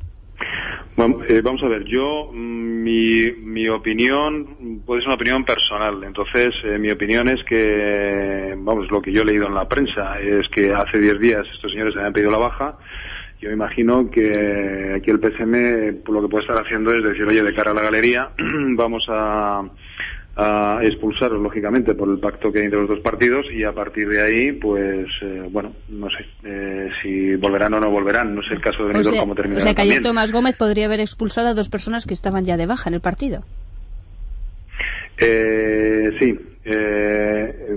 Eh, 1.29 1.43
vamos 1.43 1.63
a 1.63 1.69
ver, 1.69 1.85
yo, 1.85 2.31
mm, 2.33 2.83
mi, 2.83 3.31
mi 3.43 3.69
opinión 3.69 4.81
puede 4.87 5.03
ser 5.03 5.09
una 5.09 5.17
opinión 5.17 5.45
personal. 5.45 6.03
Entonces, 6.05 6.55
eh, 6.65 6.79
mi 6.79 6.91
opinión 6.91 7.29
es 7.29 7.45
que, 7.45 8.55
vamos, 8.57 8.91
lo 8.91 9.03
que 9.03 9.13
yo 9.13 9.23
he 9.23 9.25
leído 9.27 9.47
en 9.47 9.55
la 9.55 9.69
prensa 9.69 10.19
es 10.21 10.49
que 10.49 10.73
hace 10.73 10.99
10 10.99 11.21
días 11.21 11.47
estos 11.53 11.71
señores 11.73 11.93
se 11.93 11.99
habían 11.99 12.15
pedido 12.15 12.31
la 12.31 12.39
baja. 12.39 12.79
Yo 13.41 13.51
imagino 13.51 14.11
que 14.11 14.95
aquí 14.97 15.11
el 15.11 15.21
PSM 15.21 16.03
lo 16.11 16.23
que 16.23 16.29
puede 16.29 16.45
estar 16.45 16.65
haciendo 16.65 16.95
es 16.95 17.03
decir, 17.03 17.25
oye, 17.25 17.43
de 17.43 17.55
cara 17.55 17.73
a 17.73 17.75
la 17.75 17.83
galería, 17.83 18.31
vamos 18.77 19.07
a 19.11 19.63
a 20.39 20.81
expulsaros, 20.83 21.41
lógicamente, 21.41 21.95
por 21.95 22.11
el 22.11 22.19
pacto 22.19 22.53
que 22.53 22.59
hay 22.59 22.67
entre 22.67 22.81
los 22.81 22.89
dos 22.91 23.01
partidos 23.01 23.47
y 23.51 23.65
a 23.65 23.73
partir 23.73 24.07
de 24.07 24.21
ahí, 24.21 24.53
pues, 24.53 25.07
eh, 25.23 25.49
bueno, 25.51 25.73
no 25.89 26.11
sé 26.11 26.27
eh, 26.45 26.91
si 27.03 27.35
volverán 27.37 27.73
o 27.73 27.81
no 27.81 27.91
volverán. 27.91 28.35
No 28.35 28.43
sé 28.43 28.53
el 28.53 28.61
caso 28.61 28.87
de 28.87 28.93
Benidorm 28.93 29.19
cómo 29.19 29.35
terminará. 29.35 29.63
O 29.63 29.65
sea, 29.65 29.75
que 29.75 29.83
ayer 29.83 30.03
Tomás 30.03 30.33
Gómez 30.33 30.57
podría 30.57 30.87
haber 30.87 31.01
expulsado 31.01 31.49
a 31.49 31.55
dos 31.55 31.71
personas 31.71 32.05
que 32.05 32.13
estaban 32.13 32.45
ya 32.45 32.59
de 32.59 32.67
baja 32.67 32.91
en 32.91 32.95
el 32.95 33.01
partido. 33.01 33.45
Eh, 35.17 36.11
sí. 36.19 36.39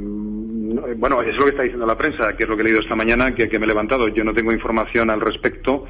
Mm, 0.01 0.99
bueno, 0.99 1.21
es 1.21 1.35
lo 1.37 1.45
que 1.45 1.51
está 1.51 1.63
diciendo 1.63 1.85
la 1.85 1.97
prensa, 1.97 2.35
que 2.35 2.43
es 2.43 2.49
lo 2.49 2.57
que 2.57 2.61
he 2.63 2.65
leído 2.65 2.81
esta 2.81 2.95
mañana, 2.95 3.33
que, 3.33 3.47
que 3.47 3.57
me 3.57 3.65
he 3.65 3.69
levantado. 3.69 4.09
Yo 4.09 4.25
no 4.25 4.33
tengo 4.33 4.51
información 4.51 5.09
al 5.09 5.21
respecto 5.21 5.85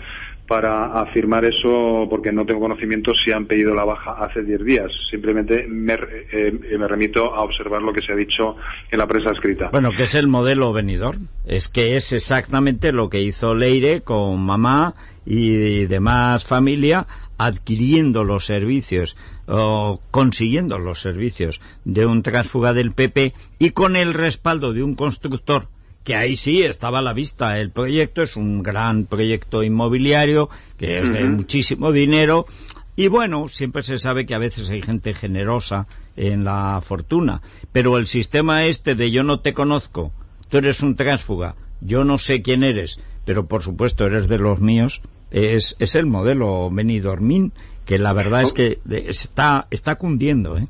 para 0.49 0.99
afirmar 0.99 1.45
eso 1.45 2.07
porque 2.09 2.31
no 2.31 2.43
tengo 2.43 2.61
conocimiento 2.61 3.13
si 3.13 3.31
han 3.31 3.45
pedido 3.45 3.75
la 3.75 3.85
baja 3.85 4.13
hace 4.13 4.41
10 4.41 4.65
días. 4.65 4.91
Simplemente 5.11 5.67
me, 5.67 5.93
eh, 5.93 6.51
me, 6.51 6.87
remito 6.87 7.35
a 7.35 7.43
observar 7.43 7.83
lo 7.83 7.93
que 7.93 8.01
se 8.01 8.13
ha 8.13 8.15
dicho 8.15 8.55
en 8.89 8.97
la 8.97 9.05
prensa 9.05 9.29
escrita. 9.29 9.69
Bueno, 9.71 9.91
que 9.91 10.03
es 10.03 10.15
el 10.15 10.27
modelo 10.27 10.73
venidor. 10.73 11.17
Es 11.45 11.69
que 11.69 11.97
es 11.97 12.11
exactamente 12.13 12.91
lo 12.91 13.11
que 13.11 13.21
hizo 13.21 13.53
Leire 13.53 14.01
con 14.01 14.39
mamá 14.39 14.95
y 15.23 15.85
demás 15.85 16.45
familia 16.45 17.05
adquiriendo 17.37 18.23
los 18.23 18.45
servicios 18.45 19.15
o 19.47 20.01
consiguiendo 20.09 20.79
los 20.79 20.99
servicios 20.99 21.61
de 21.85 22.07
un 22.07 22.23
transfuga 22.23 22.73
del 22.73 22.91
PP 22.91 23.35
y 23.59 23.69
con 23.69 23.95
el 23.95 24.15
respaldo 24.15 24.73
de 24.73 24.81
un 24.81 24.95
constructor 24.95 25.67
que 26.03 26.15
ahí 26.15 26.35
sí 26.35 26.63
estaba 26.63 26.99
a 26.99 27.03
la 27.03 27.13
vista. 27.13 27.59
El 27.59 27.71
proyecto 27.71 28.21
es 28.21 28.35
un 28.35 28.63
gran 28.63 29.05
proyecto 29.05 29.63
inmobiliario 29.63 30.49
que 30.77 30.99
es 30.99 31.11
de 31.11 31.23
muchísimo 31.25 31.91
dinero 31.91 32.45
y 32.99 33.07
bueno, 33.07 33.47
siempre 33.47 33.81
se 33.83 33.97
sabe 33.97 34.25
que 34.25 34.35
a 34.35 34.39
veces 34.39 34.69
hay 34.69 34.81
gente 34.81 35.13
generosa 35.13 35.87
en 36.17 36.43
la 36.43 36.81
fortuna, 36.85 37.41
pero 37.71 37.97
el 37.97 38.07
sistema 38.07 38.65
este 38.65 38.93
de 38.93 39.09
yo 39.09 39.23
no 39.23 39.39
te 39.39 39.53
conozco, 39.53 40.11
tú 40.49 40.57
eres 40.57 40.81
un 40.81 40.97
transfuga, 40.97 41.55
yo 41.79 42.03
no 42.03 42.17
sé 42.17 42.41
quién 42.41 42.61
eres, 42.61 42.99
pero 43.23 43.45
por 43.45 43.63
supuesto 43.63 44.05
eres 44.05 44.27
de 44.27 44.37
los 44.37 44.59
míos, 44.59 45.01
es, 45.31 45.77
es 45.79 45.95
el 45.95 46.07
modelo 46.07 46.69
Benidormin, 46.69 47.53
que 47.85 47.99
la 47.99 48.11
verdad 48.11 48.41
es 48.41 48.51
que 48.51 48.81
está, 48.85 49.67
está 49.71 49.95
cundiendo, 49.95 50.57
¿eh? 50.57 50.67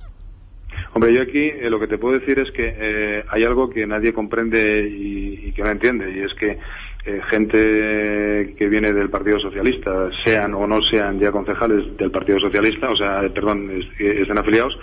Hombre, 0.94 1.14
yo 1.14 1.22
aquí 1.22 1.46
eh, 1.46 1.70
lo 1.70 1.80
que 1.80 1.88
te 1.88 1.98
puedo 1.98 2.20
decir 2.20 2.40
es 2.40 2.52
que 2.52 2.76
eh, 2.78 3.24
hay 3.30 3.44
algo 3.44 3.70
que 3.70 3.86
nadie 3.86 4.14
comprende 4.14 4.88
y, 4.90 5.52
que 5.52 5.64
no 5.64 5.70
entiende, 5.70 6.12
y 6.12 6.20
es 6.20 6.34
que 6.36 6.58
eh, 7.06 7.22
gente 7.30 8.54
que 8.58 8.70
viene 8.70 8.94
del 8.94 9.10
Partido 9.10 9.40
Socialista, 9.40 10.10
sean 10.24 10.54
o 10.54 10.68
no 10.68 10.82
sean 10.82 11.20
ya 11.20 11.32
concejales 11.32 11.98
del 11.98 12.12
Partido 12.12 12.40
Socialista, 12.40 12.90
o 12.90 12.96
sea, 12.96 13.22
perdón, 13.34 13.72
estén 13.98 14.38
afiliados, 14.38 14.78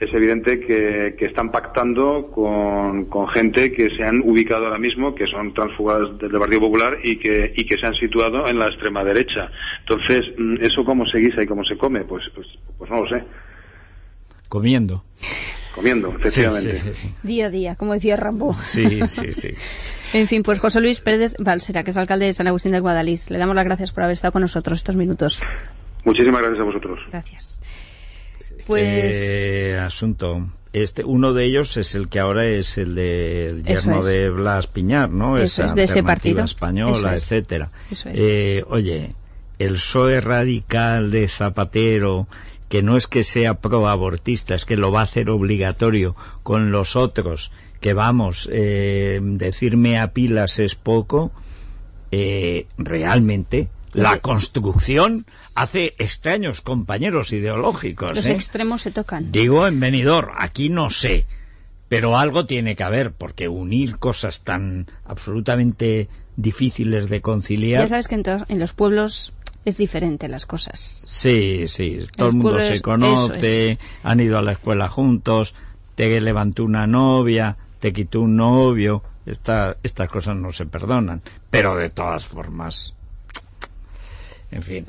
es 0.00 0.14
evidente 0.14 0.60
que, 0.60 1.14
están 1.18 1.52
pactando 1.52 2.30
con, 2.32 3.28
gente 3.28 3.70
que 3.70 3.90
se 3.90 4.02
han 4.02 4.22
ubicado 4.22 4.64
ahora 4.64 4.78
mismo, 4.78 5.14
que 5.14 5.26
son 5.26 5.52
transfugadas 5.52 6.18
del 6.18 6.30
Partido 6.30 6.60
Popular 6.60 6.98
y 7.04 7.16
que, 7.16 7.52
y 7.54 7.66
que 7.66 7.76
se 7.76 7.86
han 7.86 7.94
situado 7.94 8.48
en 8.48 8.58
la 8.58 8.68
extrema 8.68 9.04
derecha. 9.04 9.50
Entonces, 9.80 10.32
mm, 10.38 10.56
¿eso 10.62 10.84
cómo 10.86 11.06
se 11.06 11.18
guisa 11.18 11.42
y 11.42 11.46
cómo 11.46 11.64
se 11.64 11.76
come? 11.76 12.00
Pues, 12.04 12.30
pues, 12.34 12.46
pues 12.78 12.90
no 12.90 13.02
lo 13.02 13.08
sé. 13.08 13.22
Comiendo. 14.50 15.04
Comiendo, 15.76 16.08
efectivamente. 16.08 16.92
Día 17.22 17.46
a 17.46 17.50
día, 17.50 17.76
como 17.76 17.94
decía 17.94 18.16
Rambo. 18.16 18.52
Sí, 18.64 19.00
sí, 19.08 19.32
sí. 19.32 19.54
en 20.12 20.26
fin, 20.26 20.42
pues 20.42 20.58
José 20.58 20.80
Luis 20.80 21.00
Pérez 21.00 21.36
Valsera, 21.38 21.84
que 21.84 21.92
es 21.92 21.96
alcalde 21.96 22.26
de 22.26 22.32
San 22.32 22.48
Agustín 22.48 22.72
del 22.72 22.80
Guadalís. 22.80 23.30
Le 23.30 23.38
damos 23.38 23.54
las 23.54 23.64
gracias 23.64 23.92
por 23.92 24.02
haber 24.02 24.14
estado 24.14 24.32
con 24.32 24.42
nosotros 24.42 24.78
estos 24.78 24.96
minutos. 24.96 25.40
Muchísimas 26.04 26.42
gracias 26.42 26.60
a 26.60 26.64
vosotros. 26.64 26.98
Gracias. 27.12 27.62
Pues... 28.66 29.14
Eh, 29.14 29.78
asunto. 29.78 30.50
Este, 30.72 31.04
uno 31.04 31.32
de 31.32 31.44
ellos 31.44 31.76
es 31.76 31.94
el 31.94 32.08
que 32.08 32.18
ahora 32.18 32.44
es 32.44 32.76
el 32.76 32.96
de 32.96 33.62
yerno 33.64 34.02
de 34.02 34.30
Blas 34.30 34.66
Piñar, 34.66 35.10
¿no? 35.10 35.38
Eso 35.38 35.64
es 35.64 35.76
de 35.76 35.84
ese 35.84 36.02
partido 36.02 36.42
española, 36.42 37.14
etcétera. 37.14 37.70
Eh, 38.06 38.64
oye, 38.66 39.14
el 39.60 39.74
PSOE 39.74 40.20
radical 40.20 41.12
de 41.12 41.28
Zapatero 41.28 42.26
que 42.70 42.84
no 42.84 42.96
es 42.96 43.08
que 43.08 43.24
sea 43.24 43.54
pro-abortista, 43.54 44.54
es 44.54 44.64
que 44.64 44.76
lo 44.76 44.92
va 44.92 45.00
a 45.00 45.04
hacer 45.04 45.28
obligatorio 45.28 46.14
con 46.44 46.70
los 46.70 46.94
otros, 46.94 47.50
que 47.80 47.94
vamos, 47.94 48.48
eh, 48.52 49.18
decirme 49.20 49.98
a 49.98 50.12
pilas 50.12 50.60
es 50.60 50.76
poco, 50.76 51.32
eh, 52.12 52.68
realmente 52.78 53.68
la 53.92 54.20
construcción 54.20 55.26
hace 55.56 55.96
extraños 55.98 56.60
compañeros 56.60 57.32
ideológicos. 57.32 58.14
Los 58.14 58.26
¿eh? 58.26 58.34
extremos 58.34 58.82
se 58.82 58.92
tocan. 58.92 59.32
Digo 59.32 59.66
en 59.66 59.80
venidor, 59.80 60.30
aquí 60.38 60.68
no 60.68 60.90
sé, 60.90 61.26
pero 61.88 62.16
algo 62.16 62.46
tiene 62.46 62.76
que 62.76 62.84
haber, 62.84 63.10
porque 63.10 63.48
unir 63.48 63.98
cosas 63.98 64.42
tan 64.42 64.86
absolutamente 65.04 66.08
difíciles 66.36 67.08
de 67.08 67.20
conciliar. 67.20 67.82
Ya 67.82 67.88
sabes 67.88 68.06
que 68.06 68.14
en 68.14 68.60
los 68.60 68.74
pueblos 68.74 69.32
es 69.64 69.76
diferente 69.76 70.28
las 70.28 70.46
cosas. 70.46 71.04
Sí, 71.06 71.66
sí, 71.68 72.00
todo 72.16 72.28
el 72.28 72.36
mundo 72.36 72.60
se 72.60 72.80
conoce, 72.80 73.78
han 74.02 74.20
ido 74.20 74.38
a 74.38 74.42
la 74.42 74.52
escuela 74.52 74.88
juntos, 74.88 75.54
te 75.94 76.20
levantó 76.20 76.64
una 76.64 76.86
novia, 76.86 77.56
te 77.78 77.92
quitó 77.92 78.22
un 78.22 78.36
novio, 78.36 79.02
esta, 79.26 79.76
estas 79.82 80.08
cosas 80.08 80.36
no 80.36 80.52
se 80.52 80.66
perdonan, 80.66 81.22
pero 81.50 81.76
de 81.76 81.90
todas 81.90 82.24
formas, 82.26 82.94
en 84.50 84.62
fin. 84.62 84.86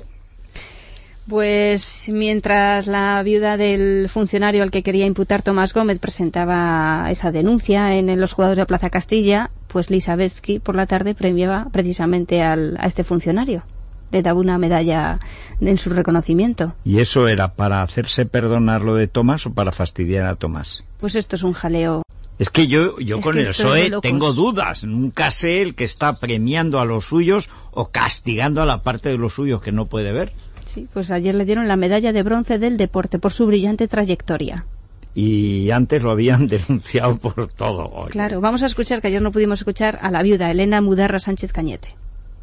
Pues 1.28 2.10
mientras 2.12 2.88
la 2.88 3.22
viuda 3.24 3.56
del 3.56 4.10
funcionario 4.10 4.63
al 4.63 4.72
que 4.72 4.84
quería 4.84 5.06
imputar 5.06 5.44
Tomás 5.44 5.74
Gómez 5.74 6.00
presentaba 6.00 7.08
esa 7.12 7.32
denuncia 7.32 7.96
en, 7.96 8.20
los 8.20 8.34
jugadores 8.34 8.58
de 8.58 8.66
Plaza 8.66 8.90
Castilla, 8.90 9.51
pues 9.68 9.90
Lisa 9.90 10.16
Betsky 10.16 10.60
por 10.60 10.75
la 10.75 10.88
tarde 10.88 11.13
premiaba 11.13 11.68
precisamente 11.72 12.42
al, 12.42 12.75
a 12.80 12.88
este 12.88 13.04
funcionario 13.04 13.63
le 14.12 14.22
daba 14.22 14.39
una 14.39 14.58
medalla 14.58 15.20
en 15.60 15.77
su 15.77 15.89
reconocimiento. 15.89 16.75
¿Y 16.84 17.00
eso 17.00 17.27
era 17.27 17.53
para 17.53 17.82
hacerse 17.82 18.25
perdonar 18.25 18.82
lo 18.82 18.96
de 18.96 19.08
Tomás 19.08 19.46
o 19.46 19.53
para 19.53 19.72
fastidiar 19.72 20.25
a 20.25 20.36
Tomás? 20.36 20.84
Pues 21.00 21.15
esto 21.15 21.36
es 21.36 21.44
un 21.44 21.53
jaleo. 21.53 22.03
Es 22.39 22.50
que 22.50 22.68
yo, 22.68 23.00
yo 23.00 23.22
con 23.22 23.38
el 23.38 23.48
PSOE 23.48 23.91
tengo 24.01 24.34
dudas. 24.34 24.84
Nunca 24.84 25.30
sé 25.30 25.62
el 25.62 25.75
que 25.75 25.84
está 25.84 26.20
premiando 26.20 26.80
a 26.80 26.86
los 26.86 27.06
suyos 27.06 27.50
o 27.72 27.89
castigando 27.89 28.62
a 28.62 28.65
la 28.65 28.82
parte 28.82 29.10
de 29.10 29.18
los 29.18 29.34
suyos 29.34 29.62
que 29.62 29.72
no 29.72 29.86
puede 29.86 30.12
ver. 30.12 30.34
Sí, 30.65 30.88
pues 30.91 31.12
ayer 31.12 31.36
le 31.36 31.46
dieron 31.46 31.68
la 31.68 31.75
medalla 31.75 32.13
de 32.13 32.24
bronce 32.24 32.58
del 32.58 32.77
deporte 32.77 33.20
por 33.20 33.32
su 33.32 33.46
brillante 33.46 33.88
trayectoria 33.88 34.65
y 35.13 35.70
antes 35.72 36.01
lo 36.01 36.12
habían 36.12 36.48
denunciado 36.48 37.18
por 37.18 37.48
todo. 37.48 38.06
Claro, 38.10 38.41
vamos 38.41 38.63
a 38.63 38.68
escuchar, 38.68 39.01
que 39.01 39.08
ayer 39.08 39.22
no 39.22 39.32
pudimos 39.32 39.60
escuchar, 39.60 40.00
a 40.01 40.10
la 40.10 40.24
viuda 40.24 40.50
Elena 40.50 40.82
Mudarra 40.82 41.20
Sánchez 41.20 41.51
Cañete 41.51 41.96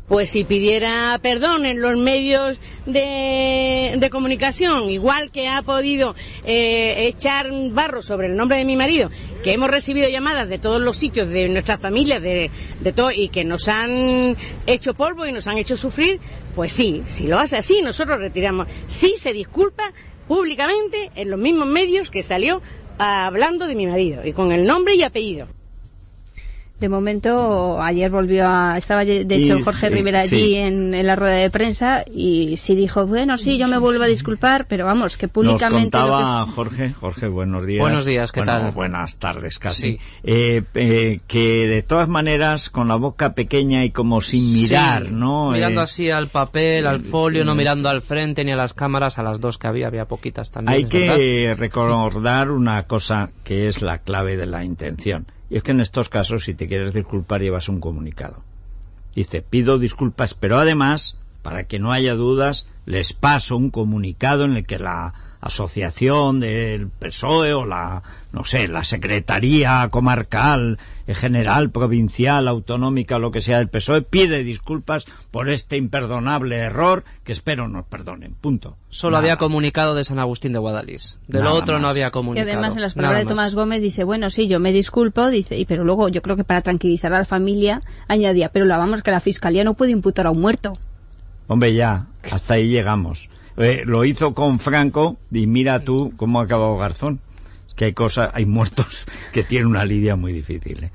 pues 0.09 0.31
si 0.31 0.45
pidiera 0.45 1.19
perdón 1.23 1.67
en 1.67 1.81
los 1.81 1.97
medios 1.97 2.59
de, 2.87 4.09
comunicación, 4.11 4.89
igual 4.89 5.31
que 5.31 5.49
ha 5.49 5.61
podido 5.63 6.15
eh, 6.45 7.07
echar 7.09 7.51
barro 7.73 8.01
sobre 8.01 8.29
el 8.29 8.37
nombre 8.37 8.57
de 8.57 8.65
mi 8.65 8.75
marido, 8.75 9.11
que 9.43 9.53
hemos 9.53 9.71
recibido 9.71 10.09
llamadas 10.09 10.49
de 10.49 10.59
todos 10.59 10.81
los 10.81 10.97
sitios, 10.97 11.29
de 11.29 11.49
nuestras 11.51 11.79
familias, 11.81 12.23
de, 12.23 12.51
de 12.81 12.93
todo, 12.93 13.11
y 13.11 13.29
que 13.29 13.45
nos 13.45 13.69
han 13.69 14.37
hecho 14.67 14.95
polvo 14.95 15.27
y 15.27 15.33
nos 15.33 15.47
han 15.47 15.59
hecho 15.59 15.77
sufrir, 15.77 16.21
pues 16.55 16.73
sí, 16.73 17.03
si 17.05 17.27
lo 17.27 17.39
hace 17.39 17.57
así, 17.57 17.83
nosotros 17.83 18.19
retiramos. 18.19 18.67
Sí 18.87 19.15
se 19.19 19.35
disculpa 19.35 19.93
públicamente 20.27 21.11
en 21.15 21.31
los 21.31 21.39
mismos 21.39 21.67
medios 21.67 22.11
que 22.11 22.23
salió 22.23 22.63
hablando 22.99 23.67
de 23.67 23.75
mi 23.75 23.87
marido, 23.87 24.25
y 24.25 24.33
con 24.33 24.53
el 24.53 24.67
nombre 24.67 24.95
y 24.95 25.03
apellido. 25.03 25.58
De 26.81 26.89
momento, 26.89 27.83
ayer 27.83 28.09
volvió 28.09 28.47
a. 28.47 28.77
Estaba, 28.77 29.05
de 29.05 29.35
hecho, 29.35 29.59
Jorge 29.65 29.89
Rivera 29.89 30.21
allí 30.21 30.55
en, 30.55 31.05
la 31.05 31.17
rueda 31.17 31.35
de 31.35 31.51
prensa 31.51 32.05
y 32.07 32.57
sí 32.57 32.77
dijo, 32.77 33.05
bueno, 33.05 33.37
sí, 33.37 33.59
yo 33.59 33.67
me 33.67 33.79
vuelvo 33.79 34.05
a 34.05 34.07
disculpar, 34.07 34.67
pero 34.69 34.87
vamos, 34.87 35.17
que 35.17 35.27
públicamente. 35.27 35.99
Nos 35.99 36.07
contaba 36.07 36.47
Jorge, 36.47 36.93
Jorge, 36.93 37.27
buenos 37.27 37.67
días. 37.67 37.81
Buenos 37.81 38.05
días, 38.05 38.31
¿qué 38.31 38.43
tal? 38.43 38.71
Buenas 38.71 39.17
tardes, 39.17 39.59
casi. 39.59 39.99
Eh, 40.23 40.63
eh, 40.75 41.19
que 41.27 41.67
de 41.67 41.83
todas 41.83 42.09
maneras, 42.09 42.71
con 42.71 42.87
la 42.87 42.95
boca 42.95 43.35
pequeña 43.35 43.85
y 43.85 43.91
como 43.91 44.21
sin 44.21 44.53
mirar, 44.53 45.11
¿no? 45.11 45.51
Mirando 45.51 45.81
eh, 45.81 45.85
así 45.85 46.11
al 46.11 46.29
papel, 46.29 46.87
al 46.87 47.01
folio, 47.01 47.45
no 47.45 47.57
mirando 47.57 47.89
al 47.89 48.03
frente 48.03 48.45
ni 48.45 48.53
a 48.53 48.57
las 48.57 48.73
cámaras, 48.73 49.19
a 49.19 49.25
las 49.25 49.41
dos 49.41 49.59
que 49.59 49.67
había, 49.67 49.89
había 49.89 50.05
poquitas 50.05 50.53
también. 50.53 50.77
Hay 50.77 50.85
que 50.85 51.57
recordar 51.59 52.53
una 52.53 52.85
cosa 52.85 53.31
que 53.43 53.67
es 53.67 53.83
la 53.83 53.99
clave 53.99 54.37
de 54.37 54.47
la 54.47 54.65
intención 54.65 55.27
y 55.51 55.57
es 55.57 55.63
que 55.63 55.71
en 55.71 55.81
estos 55.81 56.09
casos, 56.09 56.45
si 56.45 56.55
te 56.55 56.69
quieres 56.69 56.93
disculpar, 56.93 57.41
llevas 57.41 57.69
un 57.69 57.81
comunicado. 57.81 58.43
Dice, 59.15 59.43
pido 59.43 59.79
disculpas, 59.79 60.35
pero 60.35 60.59
además, 60.59 61.19
para 61.43 61.65
que 61.65 61.79
no 61.79 61.93
haya 61.93 62.15
dudas, 62.15 62.67
les 62.85 63.13
paso 63.13 63.57
un 63.57 63.71
comunicado 63.71 64.45
en 64.45 64.57
el 64.57 64.67
que 64.67 64.79
la 64.79 65.15
asociación 65.41 66.41
del 66.41 66.89
PSOE 66.89 67.55
o 67.55 67.65
la, 67.65 68.03
no 68.33 68.45
sé, 68.45 68.69
la 68.69 68.85
Secretaría 68.85 69.89
Comarcal, 69.91 70.79
eh, 71.07 71.15
General, 71.15 71.71
Provincial, 71.71 72.49
Autonómica, 72.49 73.19
lo 73.19 73.31
que 73.31 73.41
sea 73.41 73.59
del 73.59 73.69
PSOE, 73.69 74.03
pide 74.03 74.43
disculpas 74.43 75.07
por 75.31 75.49
este 75.49 75.77
imperdonable 75.77 76.57
error 76.57 77.05
que 77.25 77.33
espero 77.33 77.69
nos 77.69 77.87
perdonen. 77.87 78.35
Punto. 78.35 78.77
Solo 78.91 79.17
había 79.17 79.37
comunicado 79.37 79.95
de 79.95 80.05
San 80.05 80.19
Agustín 80.19 80.53
de 80.53 80.59
Guadalís. 80.59 81.19
De 81.29 81.43
lo 81.43 81.55
otro 81.55 81.79
no 81.79 81.89
había 81.89 82.11
comunicado. 82.11 82.49
Y 82.49 82.53
además 82.53 82.77
en 82.77 82.83
las 82.83 82.95
palabras 82.95 83.23
de 83.23 83.29
Tomás 83.29 83.55
Gómez 83.55 83.81
dice, 83.81 84.05
bueno, 84.05 84.31
sí, 84.31 84.49
yo 84.49 84.61
me 84.61 84.73
disculpo, 84.73 85.29
dice, 85.31 85.57
y 85.57 85.65
pero 85.65 85.85
luego 85.85 86.09
yo 86.09 86.23
creo 86.23 86.37
que 86.37 86.45
para 86.45 86.63
tranquilizar 86.63 87.13
a 87.15 87.19
la 87.19 87.25
familia 87.25 87.81
añadía, 88.09 88.51
pero 88.51 88.65
la 88.65 88.77
vamos 88.77 89.03
que 89.03 89.11
la 89.11 89.21
Fiscalía 89.21 89.65
no 89.65 89.75
puede 89.75 89.93
imputar 89.93 90.27
a 90.27 90.31
un 90.31 90.41
muerto. 90.41 90.79
Hombre, 91.47 91.75
ya, 91.75 92.07
hasta 92.31 92.55
ahí 92.55 92.69
llegamos. 92.69 93.31
Eh, 93.59 93.83
lo 93.85 94.05
hizo 94.05 94.35
con 94.35 94.61
Franco 94.61 95.19
y 95.33 95.47
mira 95.47 95.81
tú 95.81 96.13
cómo 96.17 96.41
ha 96.41 96.45
acabado 96.45 96.77
Garzón. 96.77 97.21
Es 97.67 97.75
que 97.75 97.87
hay 97.87 97.93
cosas, 97.93 98.31
hay 98.35 98.47
muertos 98.47 99.07
que 99.33 99.43
tienen 99.43 99.67
una 99.67 99.85
lidia 99.85 100.17
muy 100.17 100.33
difícil. 100.33 100.85
¿eh? 100.85 100.91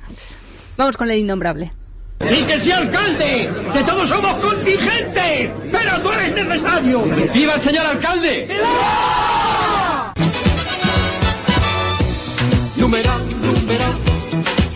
Vamos 0.77 0.97
con 0.97 1.09
el 1.11 1.19
innombrable. 1.19 1.73
¡Y 2.21 2.43
que 2.43 2.61
sea 2.61 2.77
alcalde! 2.77 3.49
¡Que 3.73 3.83
todos 3.83 4.07
somos 4.07 4.33
contingentes! 4.35 5.51
¡Pero 5.71 6.01
tú 6.01 6.09
eres 6.11 6.45
necesario! 6.45 7.03
¡Viva 7.33 7.55
el 7.55 7.61
señor 7.61 7.85
alcalde! 7.85 8.47
Numeral, 12.77 13.21
numeral, 13.41 13.93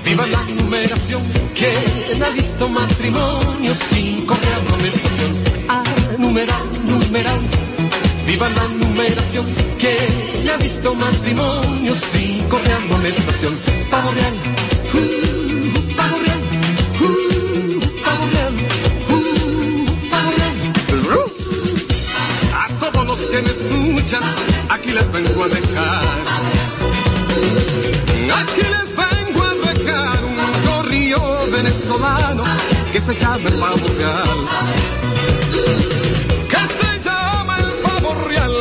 viva 0.03 0.27
la 0.27 0.44
numeración. 0.44 1.22
¿Quién 1.56 2.24
ha 2.24 2.29
visto 2.29 2.67
matrimonio 2.67 3.74
sin 3.89 4.25
correr 4.25 4.53
amonestación? 4.53 5.32
Ah, 5.70 5.84
numeral, 6.17 6.63
numeral, 6.86 7.39
viva 8.28 8.50
la 8.50 8.68
numeración, 8.68 9.46
que 9.80 9.98
ha 10.52 10.58
visto 10.58 10.94
matrimonios 10.94 11.98
y 12.14 12.42
correando 12.50 12.96
amonestación. 12.96 13.54
Pavo 13.90 14.12
real, 14.12 14.34
uh, 14.94 15.96
pavo 15.96 16.18
real, 16.26 16.42
uh, 17.00 17.80
pavo 18.04 18.26
real, 18.34 18.54
uh, 19.10 19.22
real. 21.08 21.28
A 22.54 22.68
todos 22.82 23.04
los 23.08 23.20
que 23.32 23.42
me 23.42 23.50
escuchan, 23.50 24.24
aquí 24.70 24.92
les 24.92 25.12
vengo 25.12 25.44
a 25.44 25.48
dejar. 25.48 26.04
Aquí 28.42 28.64
les 28.76 28.90
vengo 29.02 29.42
a 29.44 29.54
dejar 29.74 30.18
un 30.26 30.38
corrillo 30.68 31.22
venezolano 31.50 32.44
que 32.92 33.00
se 33.00 33.16
llama 33.16 33.48
el 33.48 33.56
pavo 33.56 33.88
real. 33.98 34.38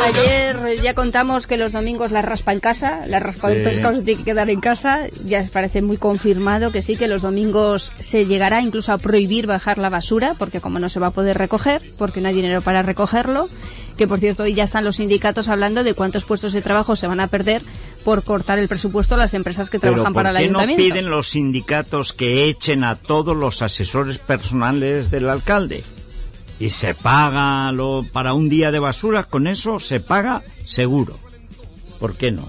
Ayer 0.06 0.80
ya 0.82 0.94
contamos 0.94 1.46
que 1.48 1.56
los 1.56 1.72
domingos 1.72 2.12
la 2.12 2.22
raspa 2.22 2.52
en 2.52 2.60
casa, 2.60 3.00
la 3.06 3.18
raspa 3.18 3.48
del 3.48 3.58
Sí. 3.58 3.64
pescado 3.64 3.96
se 3.96 4.02
tiene 4.02 4.18
que 4.22 4.30
quedar 4.30 4.48
en 4.50 4.60
casa. 4.60 5.00
Ya 5.24 5.44
parece 5.52 5.82
muy 5.82 5.96
confirmado 5.96 6.70
que 6.70 6.80
sí, 6.80 6.96
que 6.96 7.08
los 7.08 7.22
domingos 7.22 7.92
se 7.98 8.24
llegará 8.24 8.60
incluso 8.62 8.92
a 8.92 8.98
prohibir 8.98 9.46
bajar 9.46 9.78
la 9.78 9.88
basura, 9.90 10.34
porque 10.38 10.60
como 10.60 10.78
no 10.78 10.88
se 10.88 11.00
va 11.00 11.08
a 11.08 11.10
poder 11.10 11.36
recoger, 11.38 11.82
porque 11.98 12.20
no 12.20 12.28
hay 12.28 12.34
dinero 12.34 12.62
para 12.62 12.82
recogerlo. 12.82 13.48
Que 13.96 14.06
por 14.06 14.20
cierto, 14.20 14.44
hoy 14.44 14.54
ya 14.54 14.64
están 14.64 14.84
los 14.84 14.96
sindicatos 14.96 15.48
hablando 15.48 15.82
de 15.82 15.94
cuántos 15.94 16.24
puestos 16.24 16.52
de 16.52 16.62
trabajo 16.62 16.94
se 16.94 17.06
van 17.08 17.18
a 17.20 17.26
perder 17.26 17.62
por 18.04 18.22
cortar 18.22 18.58
el 18.60 18.68
presupuesto 18.68 19.16
a 19.16 19.18
las 19.18 19.34
empresas 19.34 19.70
que 19.70 19.78
trabajan 19.80 20.12
¿por 20.12 20.22
para 20.22 20.30
el 20.30 20.36
qué 20.36 20.50
no 20.50 20.60
ayuntamiento. 20.60 20.94
piden 20.94 21.10
los 21.10 21.30
sindicatos 21.30 22.12
que 22.12 22.48
echen 22.48 22.84
a 22.84 22.94
todos 22.94 23.36
los 23.36 23.62
asesores 23.62 24.18
personales 24.18 25.10
del 25.10 25.28
alcalde? 25.30 25.82
Y 26.58 26.70
se 26.70 26.94
paga 26.94 27.70
lo, 27.72 28.04
para 28.12 28.32
un 28.32 28.48
día 28.48 28.70
de 28.70 28.78
basura, 28.78 29.24
con 29.24 29.46
eso 29.46 29.78
se 29.78 30.00
paga 30.00 30.42
seguro. 30.64 31.18
¿Por 31.98 32.16
qué 32.16 32.32
no? 32.32 32.48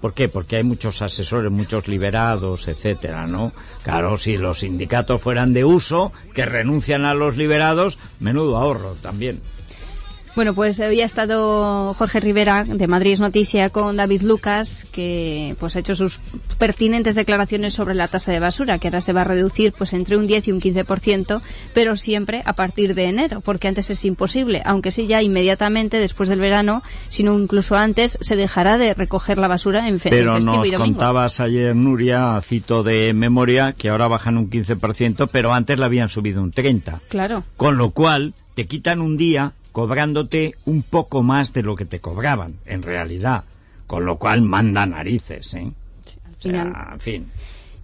¿Por 0.00 0.14
qué? 0.14 0.28
Porque 0.28 0.56
hay 0.56 0.62
muchos 0.62 1.02
asesores, 1.02 1.52
muchos 1.52 1.86
liberados, 1.86 2.68
etcétera, 2.68 3.26
¿no? 3.26 3.52
Claro, 3.82 4.16
si 4.16 4.38
los 4.38 4.60
sindicatos 4.60 5.20
fueran 5.20 5.52
de 5.52 5.64
uso, 5.64 6.12
que 6.34 6.46
renuncian 6.46 7.04
a 7.04 7.12
los 7.12 7.36
liberados, 7.36 7.98
menudo 8.18 8.56
ahorro 8.56 8.94
también. 9.02 9.42
Bueno, 10.36 10.54
pues 10.54 10.78
hoy 10.78 11.00
ha 11.00 11.04
estado 11.04 11.92
Jorge 11.94 12.20
Rivera 12.20 12.64
de 12.64 12.86
Madrid 12.86 13.12
es 13.14 13.20
Noticia 13.20 13.68
con 13.70 13.96
David 13.96 14.22
Lucas, 14.22 14.86
que 14.92 15.56
pues 15.58 15.74
ha 15.74 15.80
hecho 15.80 15.96
sus 15.96 16.20
pertinentes 16.56 17.16
declaraciones 17.16 17.74
sobre 17.74 17.94
la 17.94 18.06
tasa 18.08 18.30
de 18.30 18.38
basura, 18.38 18.78
que 18.78 18.86
ahora 18.88 19.00
se 19.00 19.12
va 19.12 19.22
a 19.22 19.24
reducir 19.24 19.72
pues 19.76 19.92
entre 19.92 20.16
un 20.16 20.28
10 20.28 20.48
y 20.48 20.52
un 20.52 20.60
15%, 20.60 21.40
pero 21.74 21.96
siempre 21.96 22.42
a 22.44 22.52
partir 22.54 22.94
de 22.94 23.06
enero, 23.06 23.40
porque 23.40 23.66
antes 23.68 23.90
es 23.90 24.04
imposible, 24.04 24.62
aunque 24.64 24.92
sí 24.92 25.06
ya 25.06 25.20
inmediatamente 25.20 25.98
después 25.98 26.28
del 26.28 26.38
verano, 26.40 26.82
sino 27.08 27.36
incluso 27.36 27.76
antes, 27.76 28.16
se 28.20 28.36
dejará 28.36 28.78
de 28.78 28.94
recoger 28.94 29.36
la 29.36 29.48
basura 29.48 29.88
en, 29.88 29.98
fe- 29.98 30.10
en 30.10 30.14
Pero 30.14 30.34
festivo 30.36 30.56
nos 30.58 30.68
y 30.68 30.70
domingo. 30.70 30.94
contabas 30.94 31.40
ayer, 31.40 31.74
Nuria, 31.74 32.40
cito 32.42 32.84
de 32.84 33.12
memoria, 33.14 33.72
que 33.76 33.88
ahora 33.88 34.06
bajan 34.06 34.38
un 34.38 34.48
15%, 34.48 35.28
pero 35.30 35.52
antes 35.52 35.76
la 35.78 35.86
habían 35.86 36.08
subido 36.08 36.40
un 36.40 36.52
30%. 36.52 37.00
Claro. 37.08 37.42
Con 37.56 37.76
lo 37.78 37.90
cual, 37.90 38.32
te 38.54 38.66
quitan 38.66 39.00
un 39.00 39.16
día 39.16 39.52
cobrándote 39.72 40.54
un 40.64 40.82
poco 40.82 41.22
más 41.22 41.52
de 41.52 41.62
lo 41.62 41.76
que 41.76 41.84
te 41.84 42.00
cobraban, 42.00 42.56
en 42.66 42.82
realidad. 42.82 43.44
Con 43.86 44.04
lo 44.04 44.18
cual, 44.18 44.42
manda 44.42 44.86
narices, 44.86 45.54
¿eh? 45.54 45.72
O 46.38 46.42
sea, 46.42 46.64
final. 46.64 46.88
en 46.92 47.00
fin. 47.00 47.30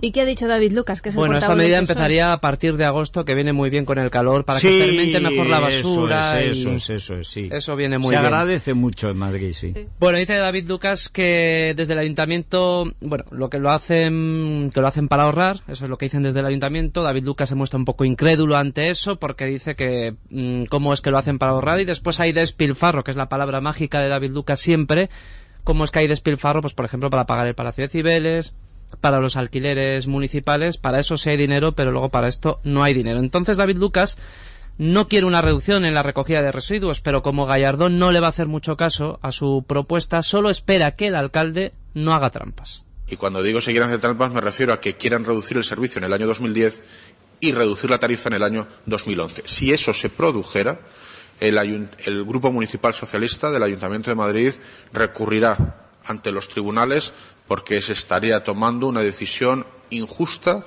¿Y 0.00 0.12
qué 0.12 0.20
ha 0.20 0.24
dicho 0.26 0.46
David 0.46 0.72
Lucas? 0.72 1.00
Que 1.00 1.08
es 1.08 1.14
el 1.14 1.18
Bueno, 1.20 1.38
esta 1.38 1.54
medida 1.54 1.78
empezaría 1.78 2.32
a 2.32 2.40
partir 2.40 2.76
de 2.76 2.84
agosto, 2.84 3.24
que 3.24 3.34
viene 3.34 3.54
muy 3.54 3.70
bien 3.70 3.86
con 3.86 3.98
el 3.98 4.10
calor, 4.10 4.44
para 4.44 4.58
Sí, 4.60 4.68
que 4.68 4.84
fermente 4.84 5.20
mejor 5.20 5.46
la 5.46 5.58
basura. 5.60 6.40
Eso 6.42 6.50
es, 6.50 6.58
eso 6.58 6.70
es, 6.72 6.90
eso 6.90 7.14
es, 7.20 7.28
sí. 7.28 7.48
Eso 7.50 7.76
viene 7.76 7.96
muy 7.96 8.10
Se 8.10 8.20
bien. 8.20 8.26
agradece 8.26 8.74
mucho 8.74 9.08
en 9.08 9.16
Madrid, 9.16 9.54
sí. 9.58 9.72
Bueno, 9.98 10.18
dice 10.18 10.36
David 10.36 10.68
Lucas 10.68 11.08
que 11.08 11.72
desde 11.76 11.94
el 11.94 11.98
ayuntamiento, 12.00 12.92
bueno, 13.00 13.24
lo 13.30 13.48
que 13.48 13.58
lo 13.58 13.70
hacen, 13.70 14.70
que 14.74 14.80
lo 14.82 14.86
hacen 14.86 15.08
para 15.08 15.22
ahorrar, 15.24 15.62
eso 15.66 15.84
es 15.84 15.90
lo 15.90 15.96
que 15.96 16.06
dicen 16.06 16.22
desde 16.22 16.40
el 16.40 16.46
ayuntamiento. 16.46 17.02
David 17.02 17.24
Lucas 17.24 17.48
se 17.48 17.54
muestra 17.54 17.78
un 17.78 17.86
poco 17.86 18.04
incrédulo 18.04 18.56
ante 18.56 18.90
eso 18.90 19.16
porque 19.18 19.46
dice 19.46 19.74
que 19.76 20.14
mm, 20.28 20.64
cómo 20.64 20.92
es 20.92 21.00
que 21.00 21.10
lo 21.10 21.16
hacen 21.16 21.38
para 21.38 21.52
ahorrar 21.52 21.80
y 21.80 21.86
después 21.86 22.20
hay 22.20 22.32
despilfarro, 22.32 23.02
que 23.02 23.12
es 23.12 23.16
la 23.16 23.30
palabra 23.30 23.62
mágica 23.62 24.00
de 24.00 24.08
David 24.10 24.32
Lucas 24.32 24.60
siempre. 24.60 25.08
¿Cómo 25.64 25.84
es 25.84 25.90
que 25.90 26.00
hay 26.00 26.06
despilfarro? 26.06 26.60
Pues 26.60 26.74
por 26.74 26.84
ejemplo 26.84 27.08
para 27.08 27.26
pagar 27.26 27.46
el 27.46 27.54
Palacio 27.54 27.82
de 27.84 27.88
Cibeles, 27.88 28.54
para 29.00 29.20
los 29.20 29.36
alquileres 29.36 30.06
municipales, 30.06 30.78
para 30.78 31.00
eso 31.00 31.16
sí 31.16 31.30
hay 31.30 31.36
dinero, 31.36 31.72
pero 31.72 31.92
luego 31.92 32.08
para 32.08 32.28
esto 32.28 32.60
no 32.64 32.82
hay 32.82 32.94
dinero. 32.94 33.18
Entonces 33.18 33.56
David 33.56 33.76
Lucas 33.76 34.18
no 34.78 35.08
quiere 35.08 35.26
una 35.26 35.42
reducción 35.42 35.84
en 35.84 35.94
la 35.94 36.02
recogida 36.02 36.42
de 36.42 36.52
residuos, 36.52 37.00
pero 37.00 37.22
como 37.22 37.46
Gallardón 37.46 37.98
no 37.98 38.12
le 38.12 38.20
va 38.20 38.26
a 38.26 38.30
hacer 38.30 38.46
mucho 38.46 38.76
caso 38.76 39.18
a 39.22 39.32
su 39.32 39.64
propuesta, 39.66 40.22
solo 40.22 40.50
espera 40.50 40.96
que 40.96 41.06
el 41.06 41.14
alcalde 41.14 41.72
no 41.94 42.14
haga 42.14 42.30
trampas. 42.30 42.84
Y 43.08 43.16
cuando 43.16 43.42
digo 43.42 43.60
se 43.60 43.70
quieran 43.70 43.88
hacer 43.88 44.00
trampas 44.00 44.32
me 44.32 44.40
refiero 44.40 44.72
a 44.72 44.80
que 44.80 44.96
quieran 44.96 45.24
reducir 45.24 45.56
el 45.56 45.64
servicio 45.64 45.98
en 45.98 46.04
el 46.04 46.12
año 46.12 46.26
2010 46.26 46.82
y 47.40 47.52
reducir 47.52 47.90
la 47.90 47.98
tarifa 47.98 48.28
en 48.28 48.34
el 48.34 48.42
año 48.42 48.66
2011. 48.86 49.42
Si 49.46 49.72
eso 49.72 49.94
se 49.94 50.08
produjera, 50.08 50.80
el, 51.40 51.88
el 52.04 52.24
Grupo 52.24 52.50
Municipal 52.50 52.94
Socialista 52.94 53.50
del 53.50 53.62
Ayuntamiento 53.62 54.10
de 54.10 54.16
Madrid 54.16 54.52
recurrirá 54.92 55.76
ante 56.04 56.32
los 56.32 56.48
tribunales 56.48 57.12
porque 57.46 57.80
se 57.80 57.92
estaría 57.92 58.44
tomando 58.44 58.86
una 58.86 59.00
decisión 59.00 59.66
injusta 59.90 60.64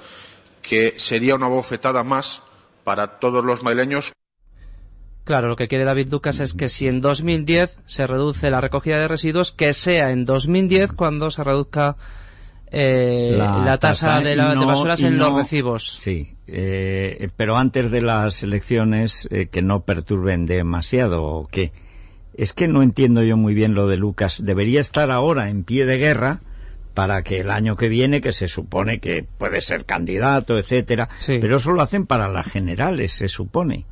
que 0.61 0.95
sería 0.97 1.35
una 1.35 1.47
bofetada 1.47 2.03
más 2.03 2.41
para 2.83 3.19
todos 3.19 3.43
los 3.43 3.63
madrileños 3.63 4.13
Claro, 5.29 5.47
lo 5.47 5.55
que 5.55 5.67
quiere 5.67 5.83
David 5.83 6.07
Lucas 6.09 6.39
es 6.39 6.55
que 6.55 6.69
si 6.69 6.87
en 6.87 7.01
2010 7.01 7.77
se 7.85 8.07
reduce 8.07 8.49
la 8.49 8.61
recogida 8.61 8.97
de 8.97 9.07
residuos, 9.07 9.51
que 9.51 9.75
sea 9.75 10.09
en 10.09 10.25
2010 10.25 10.93
cuando 10.93 11.29
se 11.29 11.43
reduzca 11.43 11.97
eh, 12.71 13.35
la, 13.37 13.77
tasa, 13.77 14.21
de, 14.21 14.35
la, 14.35 14.55
de 14.55 14.65
basuras 14.65 15.03
en 15.03 15.19
los 15.19 15.35
recibos. 15.35 15.97
Sí, 15.99 16.35
eh, 16.47 17.29
pero 17.37 17.57
antes 17.57 17.91
de 17.91 18.01
las 18.01 18.41
elecciones 18.41 19.27
eh, 19.29 19.49
que 19.51 19.61
no 19.61 19.81
perturben 19.81 20.47
demasiado 20.47 21.23
o 21.23 21.47
qué. 21.47 21.73
Es 22.33 22.53
que 22.53 22.67
no 22.67 22.81
entiendo 22.81 23.21
yo 23.21 23.37
muy 23.37 23.53
bien 23.53 23.75
lo 23.75 23.85
de 23.85 23.97
Lucas. 23.97 24.43
Debería 24.43 24.81
estar 24.81 25.11
ahora 25.11 25.49
en 25.49 25.63
pie 25.63 25.85
de 25.85 25.99
guerra 25.99 26.41
para 26.93 27.21
que 27.21 27.39
el 27.39 27.51
año 27.51 27.75
que 27.75 27.87
viene, 27.89 28.21
que 28.21 28.33
se 28.33 28.47
supone 28.47 28.99
que 28.99 29.25
puede 29.37 29.61
ser 29.61 29.85
candidato, 29.85 30.57
etcétera, 30.57 31.09
Sí. 31.19 31.37
pero 31.39 31.57
eso 31.57 31.71
lo 31.71 31.81
hacen 31.81 32.05
para 32.05 32.27
las 32.29 32.47
generales, 32.47 33.13
se 33.13 33.27
supone. 33.29 33.85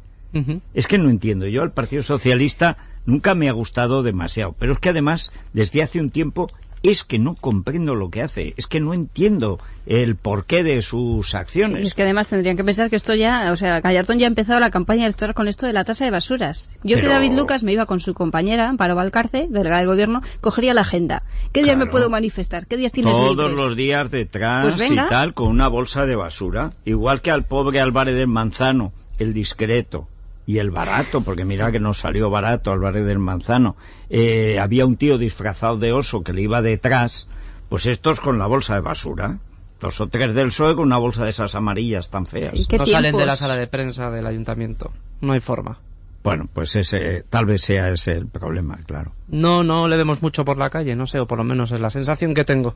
Es 0.76 0.86
que 0.86 1.00
no 1.00 1.10
entiendo. 1.10 1.48
Yo 1.48 1.64
al 1.64 1.72
Partido 1.72 2.04
Socialista 2.04 2.78
nunca 3.08 3.34
me 3.34 3.50
ha 3.50 3.54
gustado 3.54 4.04
demasiado. 4.04 4.54
Pero 4.60 4.74
es 4.74 4.80
que 4.80 4.90
además, 4.90 5.32
desde 5.54 5.82
hace 5.82 6.00
un 6.00 6.12
tiempo, 6.12 6.48
es 6.84 7.04
que 7.04 7.20
no 7.20 7.36
comprendo 7.36 7.96
lo 7.96 8.10
que 8.10 8.22
hace. 8.22 8.54
Es 8.58 8.68
que 8.68 8.80
no 8.80 8.94
entiendo 8.94 9.60
el 9.86 10.16
porqué 10.16 10.64
de 10.64 10.82
sus 10.82 11.34
acciones. 11.36 11.82
Sí, 11.82 11.88
es 11.88 11.94
que 11.94 12.04
además 12.04 12.28
tendrían 12.28 12.58
que 12.58 12.64
pensar 12.64 12.90
que 12.90 12.96
esto 12.96 13.16
ya, 13.16 13.52
o 13.52 13.56
sea, 13.56 13.80
Gallardón 13.82 14.20
ya 14.20 14.26
ha 14.26 14.28
empezado 14.28 14.60
la 14.60 14.70
campaña 14.72 15.06
electoral 15.06 15.34
con 15.34 15.48
esto 15.48 15.66
de 15.66 15.74
la 15.74 15.84
tasa 15.84 16.06
de 16.06 16.12
basuras. 16.12 16.72
Yo 16.84 17.00
que 17.00 17.08
David 17.08 17.34
Lucas 17.34 17.64
me 17.64 17.74
iba 17.74 17.86
con 17.86 18.00
su 18.00 18.14
compañera, 18.14 18.70
Amparo 18.70 18.96
Valcarce, 18.96 19.48
delegada 19.50 19.80
del 19.80 19.88
gobierno, 19.88 20.22
cogería 20.42 20.74
la 20.74 20.82
agenda. 20.82 21.24
¿Qué 21.52 21.64
días 21.64 21.78
me 21.78 21.86
puedo 21.86 22.10
manifestar? 22.10 22.68
¿Qué 22.68 22.78
días 22.78 22.92
tienes 22.92 23.12
Todos 23.12 23.36
libres? 23.38 23.56
los 23.56 23.76
días 23.76 24.10
detrás 24.12 24.76
Pues 24.76 24.92
y 24.92 24.96
tal, 24.96 25.34
con 25.34 25.48
una 25.48 25.68
bolsa 25.68 26.06
de 26.06 26.16
basura. 26.16 26.74
Igual 26.86 27.22
que 27.22 27.32
al 27.32 27.46
pobre 27.46 27.80
Álvarez 27.80 28.16
del 28.16 28.28
Manzano, 28.28 28.92
el 29.20 29.34
discreto. 29.34 30.08
Y 30.48 30.60
el 30.60 30.72
barato, 30.72 31.22
porque 31.22 31.46
mira 31.46 31.72
que 31.72 31.80
no 31.80 31.94
salió 31.94 32.30
barato 32.30 32.72
Álvarez 32.72 33.06
del 33.06 33.20
Manzano. 33.20 33.76
Eh, 34.10 34.58
había 34.60 34.86
un 34.86 34.96
tío 34.96 35.18
disfrazado 35.18 35.78
de 35.78 35.92
oso 35.92 36.24
que 36.24 36.32
le 36.32 36.42
iba 36.42 36.62
detrás, 36.62 37.28
pues 37.68 37.86
estos 37.86 38.22
con 38.22 38.40
la 38.40 38.48
bolsa 38.48 38.76
de 38.76 38.80
basura. 38.80 39.40
Dos 39.82 40.02
o 40.02 40.08
tres 40.08 40.34
del 40.34 40.48
PSOE 40.48 40.76
con 40.76 40.86
una 40.86 40.98
bolsa 40.98 41.26
de 41.26 41.32
esas 41.32 41.54
amarillas 41.54 42.10
tan 42.10 42.26
feas. 42.26 42.54
Sí, 42.54 42.66
¿Qué 42.68 42.78
No 42.78 42.86
salen 42.86 43.16
de 43.16 43.26
la 43.26 43.36
sala 43.36 43.58
de 43.58 43.68
prensa 43.68 44.10
del 44.10 44.26
ayuntamiento. 44.26 44.92
No 45.22 45.34
hay 45.34 45.42
forma. 45.42 45.80
Bueno, 46.24 46.50
pues 46.52 46.76
ese, 46.76 47.24
tal 47.30 47.46
vez 47.46 47.62
sea 47.62 47.90
ese 47.90 48.14
el 48.14 48.28
problema, 48.28 48.78
claro. 48.86 49.12
No, 49.28 49.64
no 49.64 49.88
le 49.88 49.98
vemos 49.98 50.22
mucho 50.22 50.46
por 50.46 50.58
la 50.58 50.70
calle, 50.70 50.96
no 50.96 51.08
sé, 51.08 51.20
o 51.20 51.28
por 51.28 51.38
lo 51.38 51.44
menos 51.44 51.72
es 51.72 51.80
la 51.80 51.90
sensación 51.90 52.34
que 52.34 52.44
tengo. 52.44 52.76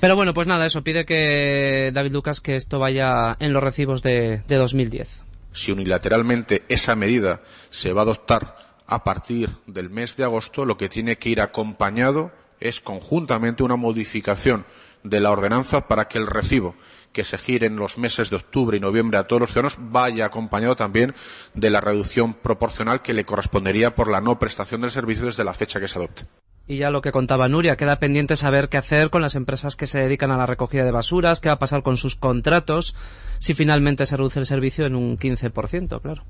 Pero 0.00 0.16
bueno, 0.16 0.34
pues 0.34 0.46
nada, 0.46 0.66
eso 0.66 0.82
pide 0.82 1.04
que 1.06 1.90
David 1.94 2.12
Lucas 2.12 2.40
que 2.40 2.56
esto 2.56 2.78
vaya 2.78 3.36
en 3.40 3.52
los 3.52 3.62
recibos 3.62 4.02
de, 4.02 4.42
de 4.48 4.56
2010. 4.56 5.08
Si 5.56 5.72
unilateralmente 5.72 6.64
esa 6.68 6.94
medida 6.94 7.40
se 7.70 7.92
va 7.92 8.02
a 8.02 8.04
adoptar 8.04 8.76
a 8.86 9.02
partir 9.02 9.50
del 9.66 9.90
mes 9.90 10.16
de 10.16 10.24
agosto, 10.24 10.64
lo 10.64 10.76
que 10.76 10.88
tiene 10.88 11.18
que 11.18 11.30
ir 11.30 11.40
acompañado 11.40 12.30
es 12.60 12.80
conjuntamente 12.80 13.62
una 13.62 13.76
modificación 13.76 14.64
de 15.02 15.20
la 15.20 15.30
ordenanza 15.30 15.88
para 15.88 16.08
que 16.08 16.18
el 16.18 16.26
recibo 16.26 16.74
que 17.12 17.24
se 17.24 17.38
gire 17.38 17.66
en 17.66 17.76
los 17.76 17.96
meses 17.96 18.28
de 18.28 18.36
octubre 18.36 18.76
y 18.76 18.80
noviembre 18.80 19.18
a 19.18 19.26
todos 19.26 19.40
los 19.40 19.50
ciudadanos 19.50 19.78
vaya 19.78 20.26
acompañado 20.26 20.76
también 20.76 21.14
de 21.54 21.70
la 21.70 21.80
reducción 21.80 22.34
proporcional 22.34 23.00
que 23.00 23.14
le 23.14 23.24
correspondería 23.24 23.94
por 23.94 24.08
la 24.08 24.20
no 24.20 24.38
prestación 24.38 24.82
del 24.82 24.90
servicio 24.90 25.24
desde 25.24 25.44
la 25.44 25.54
fecha 25.54 25.80
que 25.80 25.88
se 25.88 25.98
adopte. 25.98 26.26
Y 26.68 26.78
ya 26.78 26.90
lo 26.90 27.00
que 27.00 27.12
contaba 27.12 27.48
Nuria, 27.48 27.76
queda 27.76 28.00
pendiente 28.00 28.36
saber 28.36 28.68
qué 28.68 28.76
hacer 28.76 29.10
con 29.10 29.22
las 29.22 29.36
empresas 29.36 29.76
que 29.76 29.86
se 29.86 30.00
dedican 30.00 30.32
a 30.32 30.36
la 30.36 30.46
recogida 30.46 30.84
de 30.84 30.90
basuras, 30.90 31.40
qué 31.40 31.48
va 31.48 31.54
a 31.54 31.58
pasar 31.58 31.82
con 31.82 31.96
sus 31.96 32.16
contratos, 32.16 32.96
si 33.38 33.54
finalmente 33.54 34.04
se 34.06 34.16
reduce 34.16 34.40
el 34.40 34.46
servicio 34.46 34.84
en 34.86 34.96
un 34.96 35.16
15%, 35.16 36.00
claro. 36.00 36.24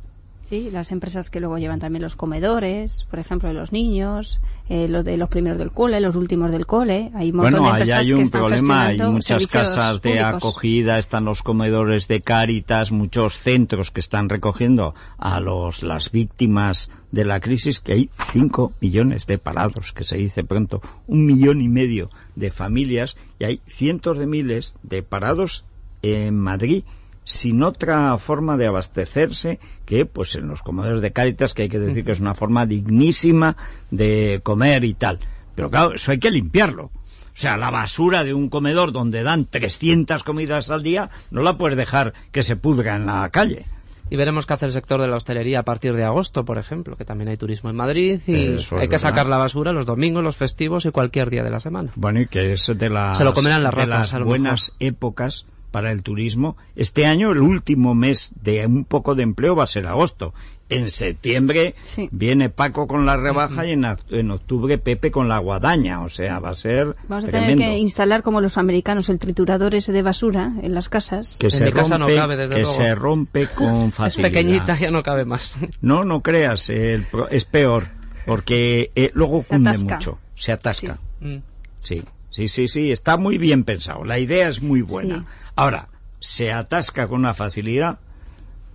Sí, 0.48 0.70
las 0.70 0.92
empresas 0.92 1.28
que 1.28 1.40
luego 1.40 1.58
llevan 1.58 1.80
también 1.80 2.02
los 2.02 2.14
comedores, 2.14 3.04
por 3.10 3.18
ejemplo, 3.18 3.48
de 3.48 3.54
los 3.54 3.72
niños, 3.72 4.40
eh, 4.68 4.86
los 4.86 5.04
de 5.04 5.16
los 5.16 5.28
primeros 5.28 5.58
del 5.58 5.72
cole, 5.72 6.00
los 6.00 6.14
últimos 6.14 6.52
del 6.52 6.66
cole. 6.66 7.10
Hay 7.14 7.32
un 7.32 7.38
bueno, 7.38 7.62
de 7.62 7.68
empresas 7.68 7.98
hay 7.98 8.06
que 8.06 8.14
un 8.14 8.20
están 8.20 8.40
problema, 8.40 8.86
hay 8.86 8.98
muchas 9.00 9.46
casas 9.48 10.02
de 10.02 10.10
públicos. 10.10 10.34
acogida, 10.36 10.98
están 11.00 11.24
los 11.24 11.42
comedores 11.42 12.06
de 12.06 12.20
Cáritas, 12.20 12.92
muchos 12.92 13.38
centros 13.38 13.90
que 13.90 13.98
están 13.98 14.28
recogiendo 14.28 14.94
a 15.18 15.40
los 15.40 15.82
las 15.82 16.12
víctimas 16.12 16.90
de 17.10 17.24
la 17.24 17.40
crisis, 17.40 17.80
que 17.80 17.94
hay 17.94 18.10
5 18.32 18.72
millones 18.80 19.26
de 19.26 19.38
parados, 19.38 19.92
que 19.92 20.04
se 20.04 20.16
dice 20.16 20.44
pronto, 20.44 20.80
un 21.08 21.26
millón 21.26 21.60
y 21.60 21.68
medio 21.68 22.08
de 22.36 22.52
familias 22.52 23.16
y 23.40 23.44
hay 23.44 23.60
cientos 23.66 24.16
de 24.16 24.26
miles 24.28 24.76
de 24.84 25.02
parados 25.02 25.64
en 26.02 26.38
Madrid 26.38 26.84
sin 27.26 27.64
otra 27.64 28.16
forma 28.18 28.56
de 28.56 28.66
abastecerse 28.66 29.58
que 29.84 30.06
pues 30.06 30.36
en 30.36 30.46
los 30.46 30.62
comedores 30.62 31.00
de 31.00 31.12
Cáritas, 31.12 31.54
que 31.54 31.62
hay 31.62 31.68
que 31.68 31.80
decir 31.80 32.04
que 32.04 32.12
es 32.12 32.20
una 32.20 32.34
forma 32.34 32.66
dignísima 32.66 33.56
de 33.90 34.40
comer 34.44 34.84
y 34.84 34.94
tal. 34.94 35.18
Pero 35.56 35.68
claro, 35.68 35.94
eso 35.94 36.12
hay 36.12 36.20
que 36.20 36.30
limpiarlo. 36.30 36.84
O 36.84 37.38
sea, 37.38 37.56
la 37.56 37.70
basura 37.70 38.22
de 38.22 38.32
un 38.32 38.48
comedor 38.48 38.92
donde 38.92 39.24
dan 39.24 39.44
300 39.44 40.22
comidas 40.22 40.70
al 40.70 40.84
día, 40.84 41.10
no 41.32 41.42
la 41.42 41.58
puedes 41.58 41.76
dejar 41.76 42.14
que 42.30 42.44
se 42.44 42.54
pudra 42.54 42.94
en 42.94 43.06
la 43.06 43.28
calle. 43.30 43.66
Y 44.08 44.14
veremos 44.14 44.46
qué 44.46 44.54
hace 44.54 44.66
el 44.66 44.72
sector 44.72 45.00
de 45.00 45.08
la 45.08 45.16
hostelería 45.16 45.58
a 45.58 45.62
partir 45.64 45.94
de 45.96 46.04
agosto, 46.04 46.44
por 46.44 46.58
ejemplo, 46.58 46.96
que 46.96 47.04
también 47.04 47.28
hay 47.28 47.36
turismo 47.36 47.70
en 47.70 47.76
Madrid 47.76 48.20
y 48.28 48.54
Eso 48.54 48.76
hay 48.76 48.82
que 48.82 48.92
verdad. 48.92 49.10
sacar 49.10 49.26
la 49.26 49.36
basura 49.36 49.72
los 49.72 49.84
domingos, 49.84 50.22
los 50.22 50.36
festivos 50.36 50.86
y 50.86 50.92
cualquier 50.92 51.28
día 51.28 51.42
de 51.42 51.50
la 51.50 51.58
semana. 51.58 51.90
Bueno, 51.96 52.20
y 52.20 52.26
que 52.28 52.52
es 52.52 52.72
de 52.78 52.88
las, 52.88 53.18
Se 53.18 53.24
lo 53.24 53.34
comerán 53.34 53.64
las 53.64 53.74
de 53.74 53.76
ratas, 53.76 53.98
las 53.98 54.14
a 54.14 54.20
lo 54.20 54.26
buenas 54.26 54.72
épocas 54.78 55.46
para 55.70 55.92
el 55.92 56.02
turismo. 56.02 56.56
Este 56.74 57.06
año, 57.06 57.32
el 57.32 57.38
último 57.40 57.94
mes 57.94 58.30
de 58.42 58.66
un 58.66 58.84
poco 58.84 59.14
de 59.14 59.22
empleo 59.22 59.54
va 59.56 59.64
a 59.64 59.68
ser 59.68 59.86
agosto. 59.86 60.32
En 60.68 60.90
septiembre 60.90 61.76
Sí. 61.82 62.08
viene 62.10 62.50
Paco 62.50 62.88
con 62.88 63.06
la 63.06 63.16
rebaja 63.16 63.66
y 63.66 63.70
en, 63.72 63.86
en 64.10 64.30
octubre 64.32 64.78
Pepe 64.78 65.12
con 65.12 65.28
la 65.28 65.38
guadaña. 65.38 66.02
O 66.02 66.08
sea, 66.08 66.40
va 66.40 66.50
a 66.50 66.54
ser 66.56 66.96
Vamos 67.08 67.24
a 67.24 67.28
tremendo. 67.28 67.58
tener 67.58 67.70
que 67.74 67.78
instalar 67.78 68.24
como 68.24 68.40
los 68.40 68.58
americanos 68.58 69.08
el 69.08 69.20
triturador 69.20 69.76
ese 69.76 69.92
de 69.92 70.02
basura 70.02 70.52
en 70.62 70.74
las 70.74 70.88
casas. 70.88 71.36
que 71.38 71.50
se 71.50 71.64
mi 71.66 71.70
casa 71.72 71.98
no 71.98 72.06
rompe, 72.06 72.16
cabe, 72.20 72.36
desde 72.36 72.54
que 72.56 72.60
luego. 72.62 72.76
se 72.76 72.94
rompe 72.96 73.46
con 73.46 73.88
Es 73.90 73.94
facilidad. 73.94 74.28
pequeñita, 74.32 74.76
ya 74.78 74.90
no 74.90 75.04
cabe 75.04 75.24
más. 75.24 75.54
No, 75.82 76.04
no 76.04 76.20
creas, 76.22 76.68
el 76.70 77.04
pro- 77.04 77.28
es 77.28 77.44
peor, 77.44 77.86
porque 78.26 78.90
eh, 78.96 79.12
luego 79.14 79.42
Se 79.44 79.50
cunde 79.50 79.70
atasca. 79.70 79.94
mucho, 79.94 80.18
se 80.34 80.50
atasca. 80.50 80.98
Mm. 81.20 81.36
Sí, 81.80 82.02
sí, 82.30 82.48
sí, 82.48 82.66
sí, 82.66 82.90
está 82.90 83.16
muy 83.16 83.38
bien 83.38 83.62
pensado. 83.62 84.04
La 84.04 84.18
idea 84.18 84.48
es 84.48 84.60
muy 84.62 84.82
buena. 84.82 85.20
Sí. 85.20 85.24
Ahora, 85.56 85.88
se 86.20 86.52
atasca 86.52 87.08
con 87.08 87.20
una 87.20 87.34
facilidad 87.34 87.98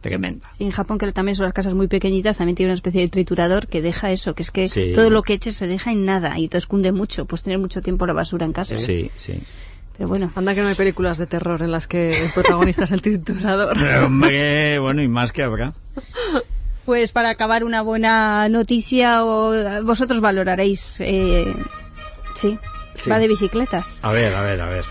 tremenda. 0.02 0.50
Sí, 0.58 0.64
en 0.64 0.72
Japón, 0.72 0.98
que 0.98 1.12
también 1.12 1.36
son 1.36 1.46
las 1.46 1.54
casas 1.54 1.74
muy 1.76 1.88
pequeñitas, 1.88 2.38
también 2.40 2.56
tiene 2.56 2.72
una 2.72 2.76
especie 2.76 3.02
de 3.02 3.08
triturador 3.08 3.68
que 3.68 3.82
deja 3.84 4.10
eso, 4.12 4.34
que 4.34 4.42
es 4.44 4.50
que 4.52 4.68
Sí. 4.68 4.94
todo 4.96 5.10
lo 5.12 5.22
que 5.22 5.34
eches 5.34 5.56
se 5.56 5.68
deja 5.68 5.92
en 5.92 6.06
nada 6.06 6.40
y 6.40 6.48
te 6.48 6.58
escunde 6.58 6.92
mucho. 6.92 7.26
Pues 7.26 7.44
tener 7.44 7.60
mucho 7.60 7.82
tiempo 7.82 8.06
la 8.08 8.14
basura 8.14 8.46
en 8.46 8.54
casa. 8.54 8.78
Sí, 8.80 9.12
sí. 9.18 9.40
Pero 9.98 10.10
bueno, 10.10 10.32
Anda 10.36 10.56
que 10.56 10.62
no 10.64 10.70
hay 10.70 10.76
películas 10.76 11.20
de 11.20 11.28
terror 11.28 11.62
en 11.62 11.70
las 11.72 11.86
que 11.88 12.24
el 12.26 12.32
protagonista 12.32 12.86
es 12.86 12.92
el 12.92 13.02
triturador. 13.04 13.78
Pero, 13.80 14.08
hombre, 14.08 14.80
bueno, 14.80 15.04
y 15.04 15.08
más 15.08 15.32
que 15.32 15.44
habrá. 15.44 15.74
pues 16.86 17.12
para 17.12 17.30
acabar 17.30 17.64
una 17.64 17.84
buena 17.84 18.50
noticia, 18.50 19.24
o, 19.24 19.84
vosotros 19.84 20.20
valoraréis. 20.20 20.96
Eh, 21.02 21.54
sí, 22.34 22.58
Sí. 22.96 23.10
va 23.10 23.20
de 23.20 23.28
bicicletas. 23.28 24.04
A 24.04 24.12
ver, 24.12 24.34
a 24.34 24.42
ver, 24.42 24.60
a 24.62 24.66
ver. 24.66 24.86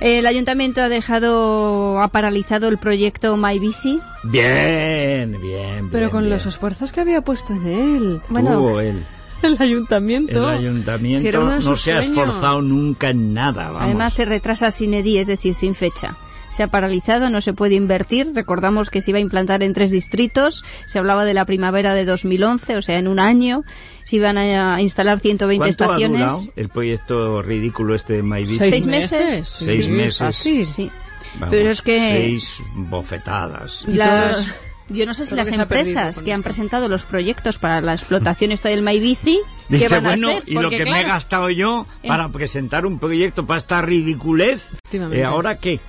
El 0.00 0.26
ayuntamiento 0.26 0.80
ha 0.80 0.88
dejado, 0.88 2.00
ha 2.00 2.08
paralizado 2.08 2.68
el 2.68 2.78
proyecto 2.78 3.36
My 3.36 3.58
Bici. 3.58 4.00
Bien, 4.24 5.36
bien, 5.40 5.88
Pero 5.90 6.06
bien, 6.06 6.10
con 6.10 6.20
bien. 6.22 6.30
los 6.30 6.46
esfuerzos 6.46 6.90
que 6.92 7.00
había 7.00 7.20
puesto 7.20 7.52
en 7.52 7.66
él. 7.66 8.20
Bueno, 8.30 8.54
Tuvo 8.54 8.80
él. 8.80 9.02
El 9.42 9.56
ayuntamiento. 9.58 10.50
El 10.50 10.58
ayuntamiento 10.58 11.60
Si 11.60 11.66
no 11.66 11.76
se 11.76 11.92
ha 11.94 12.00
esforzado 12.00 12.60
nunca 12.60 13.08
en 13.08 13.32
nada, 13.32 13.68
vamos. 13.68 13.82
Además 13.82 14.12
se 14.12 14.26
retrasa 14.26 14.70
sin 14.70 14.92
EDI, 14.92 15.18
es 15.18 15.26
decir, 15.28 15.54
sin 15.54 15.74
fecha. 15.74 16.16
Se 16.60 16.64
ha 16.64 16.68
paralizado, 16.68 17.30
no 17.30 17.40
se 17.40 17.54
puede 17.54 17.74
invertir. 17.74 18.32
Recordamos 18.34 18.90
que 18.90 19.00
se 19.00 19.12
iba 19.12 19.16
a 19.16 19.22
implantar 19.22 19.62
en 19.62 19.72
tres 19.72 19.90
distritos. 19.90 20.62
Se 20.84 20.98
hablaba 20.98 21.24
de 21.24 21.32
la 21.32 21.46
primavera 21.46 21.94
de 21.94 22.04
2011, 22.04 22.76
o 22.76 22.82
sea, 22.82 22.98
en 22.98 23.08
un 23.08 23.18
año. 23.18 23.62
Se 24.04 24.16
iban 24.16 24.36
a 24.36 24.78
instalar 24.82 25.20
120 25.20 25.56
¿Cuánto 25.58 25.70
estaciones. 25.84 26.20
ha 26.20 26.24
durado 26.26 26.52
el 26.56 26.68
proyecto 26.68 27.40
ridículo 27.40 27.94
este 27.94 28.12
de 28.16 28.22
My? 28.22 28.44
¿Seis 28.44 28.84
meses? 28.84 29.48
Seis 29.48 29.86
Sí, 29.86 29.90
meses. 29.90 30.18
fácil. 30.18 30.66
Sí. 30.66 30.90
Vamos, 31.36 31.48
Pero 31.50 31.70
es 31.70 31.80
que 31.80 31.98
Seis 31.98 32.52
bofetadas. 32.74 33.84
las, 33.86 34.68
yo 34.90 35.06
no 35.06 35.14
sé 35.14 35.24
si 35.24 35.34
las 35.36 35.48
que 35.48 35.54
empresas 35.54 36.20
que 36.20 36.34
han 36.34 36.42
presentado 36.42 36.90
los 36.90 37.06
proyectos 37.06 37.56
para 37.56 37.80
la 37.80 37.94
explotación 37.94 38.52
esto 38.52 38.68
del 38.68 38.82
My 38.82 39.00
Bici, 39.00 39.40
¿qué 39.70 39.88
van 39.88 40.04
a 40.04 40.08
bueno, 40.10 40.28
hacer? 40.28 40.42
y 40.44 40.52
lo 40.58 40.68
que 40.68 40.84
me 40.84 41.00
he 41.00 41.04
gastado 41.04 41.48
yo 41.48 41.86
en- 42.02 42.08
para 42.08 42.28
presentar 42.28 42.84
un 42.84 42.98
proyecto 42.98 43.46
para 43.46 43.56
esta 43.56 43.80
ridiculez. 43.80 44.66
¿eh, 44.92 45.24
¿ahora 45.24 45.56
qué? 45.56 45.80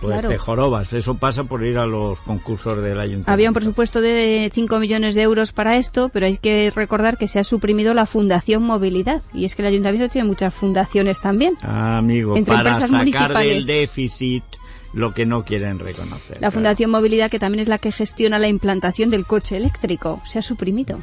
Pues 0.00 0.12
Claro. 0.14 0.28
te 0.28 0.38
jorobas. 0.38 0.92
Eso 0.92 1.16
pasa 1.16 1.44
por 1.44 1.64
ir 1.64 1.78
a 1.78 1.86
los 1.86 2.20
concursos 2.20 2.76
del 2.82 2.98
ayuntamiento. 3.00 3.30
Había 3.30 3.48
un 3.48 3.54
presupuesto 3.54 4.00
de 4.00 4.50
5 4.52 4.78
millones 4.78 5.14
de 5.14 5.22
euros 5.22 5.52
para 5.52 5.76
esto, 5.76 6.10
pero 6.10 6.26
hay 6.26 6.36
que 6.36 6.70
recordar 6.74 7.16
que 7.16 7.28
se 7.28 7.38
ha 7.38 7.44
suprimido 7.44 7.94
la 7.94 8.06
Fundación 8.06 8.62
Movilidad. 8.62 9.22
Y 9.32 9.44
es 9.46 9.54
que 9.54 9.62
el 9.62 9.68
ayuntamiento 9.68 10.10
tiene 10.10 10.28
muchas 10.28 10.52
fundaciones 10.54 11.20
también. 11.20 11.54
Ah, 11.62 11.98
amigo, 11.98 12.36
Entre 12.36 12.54
para 12.54 12.70
empresas 12.70 12.90
sacar 12.90 13.42
del 13.42 13.64
déficit 13.66 14.44
lo 14.92 15.12
que 15.12 15.26
no 15.26 15.44
quieren 15.44 15.78
reconocer. 15.78 16.36
La 16.36 16.38
claro. 16.38 16.52
Fundación 16.52 16.90
Movilidad, 16.90 17.30
que 17.30 17.38
también 17.38 17.60
es 17.60 17.68
la 17.68 17.78
que 17.78 17.92
gestiona 17.92 18.38
la 18.38 18.48
implantación 18.48 19.10
del 19.10 19.26
coche 19.26 19.56
eléctrico, 19.56 20.22
se 20.24 20.38
ha 20.38 20.42
suprimido. 20.42 21.00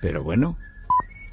Pero 0.00 0.22
bueno. 0.22 0.56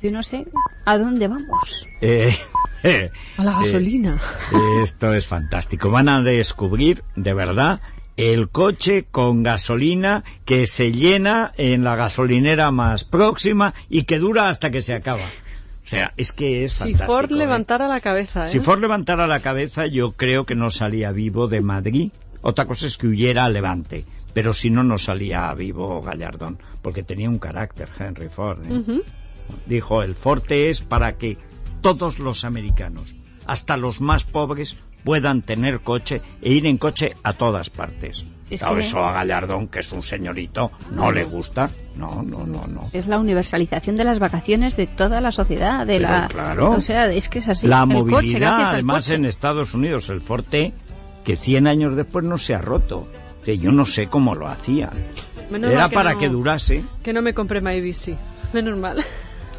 Yo 0.06 0.12
no 0.12 0.22
sé 0.22 0.46
a 0.86 0.98
dónde 1.00 1.28
vamos. 1.28 1.88
eh, 2.00 2.38
eh, 2.84 3.10
A 3.38 3.44
la 3.44 3.54
gasolina. 3.54 4.22
eh, 4.54 4.84
esto 4.84 5.12
es 5.15 5.26
fantástico. 5.26 5.89
Van 5.89 6.08
a 6.10 6.22
descubrir, 6.22 7.04
de 7.15 7.34
verdad, 7.34 7.82
el 8.18 8.50
coche 8.50 9.08
con 9.10 9.41
gasolina 9.41 10.24
que 10.46 10.68
se 10.68 10.91
llena 10.91 11.54
en 11.58 11.84
la 11.84 11.96
gasolinera 11.96 12.70
más 12.70 13.04
próxima 13.04 13.74
y 13.89 14.04
que 14.04 14.20
dura 14.20 14.50
hasta 14.50 14.70
que 14.70 14.82
se 14.82 14.94
acaba. 14.94 15.24
O 15.24 15.88
sea, 15.88 16.13
es 16.18 16.32
que 16.32 16.63
es 16.65 16.74
Si 16.74 16.80
fantástico. 16.94 17.12
Ford 17.12 17.32
¿eh? 17.32 17.36
levantara 17.36 17.88
la 17.88 18.00
cabeza, 18.00 18.46
¿eh? 18.46 18.50
Si 18.52 18.60
Ford 18.60 18.80
levantara 18.82 19.26
la 19.26 19.39
cabeza, 19.39 19.88
yo 19.88 20.12
creo 20.12 20.46
que 20.46 20.54
no 20.54 20.70
salía 20.70 21.12
vivo 21.12 21.48
de 21.48 21.62
Madrid. 21.62 22.12
Otra 22.41 22.65
cosa 22.65 22.86
es 22.86 22.98
que 22.98 23.08
huyera 23.08 23.46
a 23.46 23.50
Levante. 23.50 24.06
Pero 24.36 24.54
si 24.54 24.70
no, 24.70 24.84
no 24.84 25.00
salía 25.00 25.52
vivo 25.56 26.02
Gallardón. 26.04 26.60
Porque 26.84 27.02
tenía 27.02 27.28
un 27.30 27.39
carácter, 27.39 27.89
Henry 27.98 28.30
Ford. 28.30 28.60
¿eh? 28.65 29.02
Dijo, 29.66 30.02
el 30.02 30.16
Forte 30.16 30.70
es 30.70 30.82
para 30.82 31.16
que 31.16 31.38
todos 31.82 32.20
los 32.20 32.44
americanos, 32.46 33.14
hasta 33.46 33.78
los 33.78 34.02
más 34.02 34.24
pobres, 34.26 34.76
puedan 35.04 35.42
tener 35.44 35.82
coche 35.82 36.22
e 36.42 36.52
ir 36.54 36.66
en 36.66 36.78
coche 36.78 37.16
a 37.24 37.34
todas 37.34 37.70
partes. 37.70 38.26
Es 38.50 38.60
Claro, 38.60 38.76
que- 38.76 38.82
eso 38.82 39.04
a 39.04 39.12
Gallardón, 39.12 39.68
que 39.68 39.80
es 39.80 39.92
un 39.92 40.04
señorito, 40.04 40.72
no 40.92 41.12
le 41.12 41.24
gusta. 41.24 41.70
No, 41.96 42.22
no, 42.24 42.46
no, 42.46 42.66
no. 42.68 42.90
Es 42.94 43.08
la 43.08 43.18
universalización 43.20 43.96
de 43.96 44.04
las 44.04 44.20
vacaciones 44.20 44.76
de 44.78 44.86
toda 44.88 45.20
la 45.22 45.32
sociedad, 45.32 45.86
de 45.86 45.98
Pero 45.98 46.10
la... 46.10 46.28
claro. 46.28 46.72
O 46.72 46.82
sea, 46.82 47.12
es 47.12 47.28
que 47.30 47.40
es 47.40 47.48
así. 47.48 47.68
La 47.68 47.82
el 47.82 47.88
movilidad, 47.88 48.20
coche, 48.22 48.40
gracias 48.40 48.68
al 48.70 48.74
además 48.76 49.06
coche. 49.06 49.16
en 49.16 49.26
Estados 49.26 49.74
Unidos, 49.74 50.10
el 50.10 50.22
Forte, 50.22 50.74
que 51.24 51.38
100 51.38 51.66
años 51.68 51.96
después 51.96 52.24
no 52.26 52.38
se 52.38 52.54
ha 52.54 52.62
roto. 52.62 53.04
Que 53.44 53.58
yo 53.58 53.72
no 53.72 53.86
sé 53.86 54.08
cómo 54.08 54.34
lo 54.36 54.48
hacían. 54.48 54.90
Menos 55.52 55.72
Era 55.72 55.88
que 55.90 55.96
para 55.96 56.14
no- 56.14 56.20
que 56.20 56.30
durase. 56.30 56.84
Que 57.04 57.14
no 57.14 57.22
me 57.22 57.34
compré 57.34 57.62
My 57.62 57.80
Bici. 57.80 58.16
Menos 58.54 58.78
mal. 58.78 59.04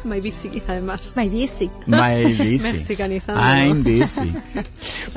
My 0.03 0.19
Bici, 0.21 0.61
además. 0.67 1.03
My 1.15 1.27
bici. 1.29 1.69
My 1.85 2.23
busy. 2.37 2.59
Mexicanízándolo. 2.73 3.47
I'm 3.47 3.83
busy. 3.83 4.33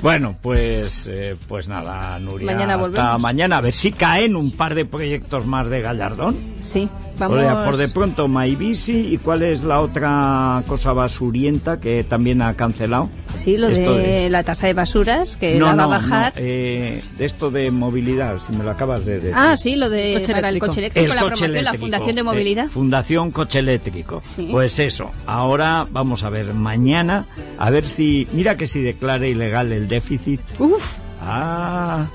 Bueno, 0.02 0.36
pues, 0.40 1.06
eh, 1.10 1.36
pues 1.48 1.68
nada, 1.68 2.18
Nuria. 2.18 2.46
Mañana 2.46 2.74
hasta 2.74 2.88
volvemos. 2.88 3.20
mañana. 3.20 3.58
A 3.58 3.60
ver 3.60 3.74
si 3.74 3.92
caen 3.92 4.36
un 4.36 4.50
par 4.52 4.74
de 4.74 4.84
proyectos 4.84 5.46
más 5.46 5.68
de 5.70 5.80
Gallardón. 5.80 6.36
Sí, 6.62 6.88
O 7.26 7.28
vamos... 7.28 7.38
sea, 7.44 7.64
por 7.64 7.76
de 7.76 7.88
pronto, 7.88 8.28
My 8.28 8.54
Bici. 8.56 9.12
¿Y 9.14 9.18
cuál 9.18 9.42
es 9.42 9.62
la 9.62 9.80
otra 9.80 10.62
cosa 10.66 10.92
basurienta 10.92 11.78
que 11.80 12.04
también 12.04 12.42
ha 12.42 12.54
cancelado? 12.54 13.08
Sí, 13.36 13.56
lo 13.56 13.68
Esto 13.68 13.94
de 13.94 14.28
la 14.28 14.42
tasa 14.42 14.66
de 14.66 14.74
basuras, 14.74 15.36
que 15.36 15.58
la 15.58 15.74
va 15.74 15.84
a 15.84 15.86
bajar. 15.86 16.32
no, 16.34 16.40
eh, 16.42 17.02
de 17.16 17.24
esto 17.24 17.50
de 17.50 17.70
movilidad, 17.70 18.38
si 18.40 18.52
me 18.52 18.64
lo 18.64 18.70
acabas 18.70 19.04
de 19.06 19.20
decir. 19.20 19.34
Ah, 19.34 19.56
sí, 19.56 19.76
lo 19.76 19.88
de 19.88 20.14
Coche 20.14 20.32
para 20.34 20.48
el 20.48 20.56
eléctrico. 20.56 20.66
coche 20.66 20.80
eléctrico, 20.80 21.04
El 21.04 21.14
la 21.14 21.20
coche 21.22 21.30
promoción, 21.30 21.52
la 21.52 21.58
eléctrico, 21.60 21.80
Fundación 21.84 22.14
de 22.16 22.20
eh, 22.20 22.24
Movilidad. 22.24 22.68
Fundación 22.68 23.30
Coche 23.30 23.58
Eléctrico. 23.60 24.20
Sí. 24.24 24.48
Pues 24.50 24.78
eso, 24.78 25.10
ahora 25.26 25.86
vamos 25.90 26.24
a 26.24 26.30
ver 26.30 26.52
mañana, 26.54 27.26
a 27.58 27.70
ver 27.70 27.86
si, 27.86 28.26
mira 28.32 28.56
que 28.56 28.66
si 28.68 28.82
declara 28.82 29.26
ilegal 29.26 29.72
el 29.72 29.88
déficit. 29.88 30.40
Uf, 30.58 30.96
Ah, 31.22 32.06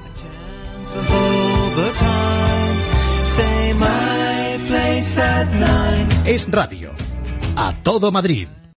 Es 6.26 6.50
radio. 6.50 6.92
A 7.58 7.74
todo 7.84 8.12
Madrid. 8.14 8.48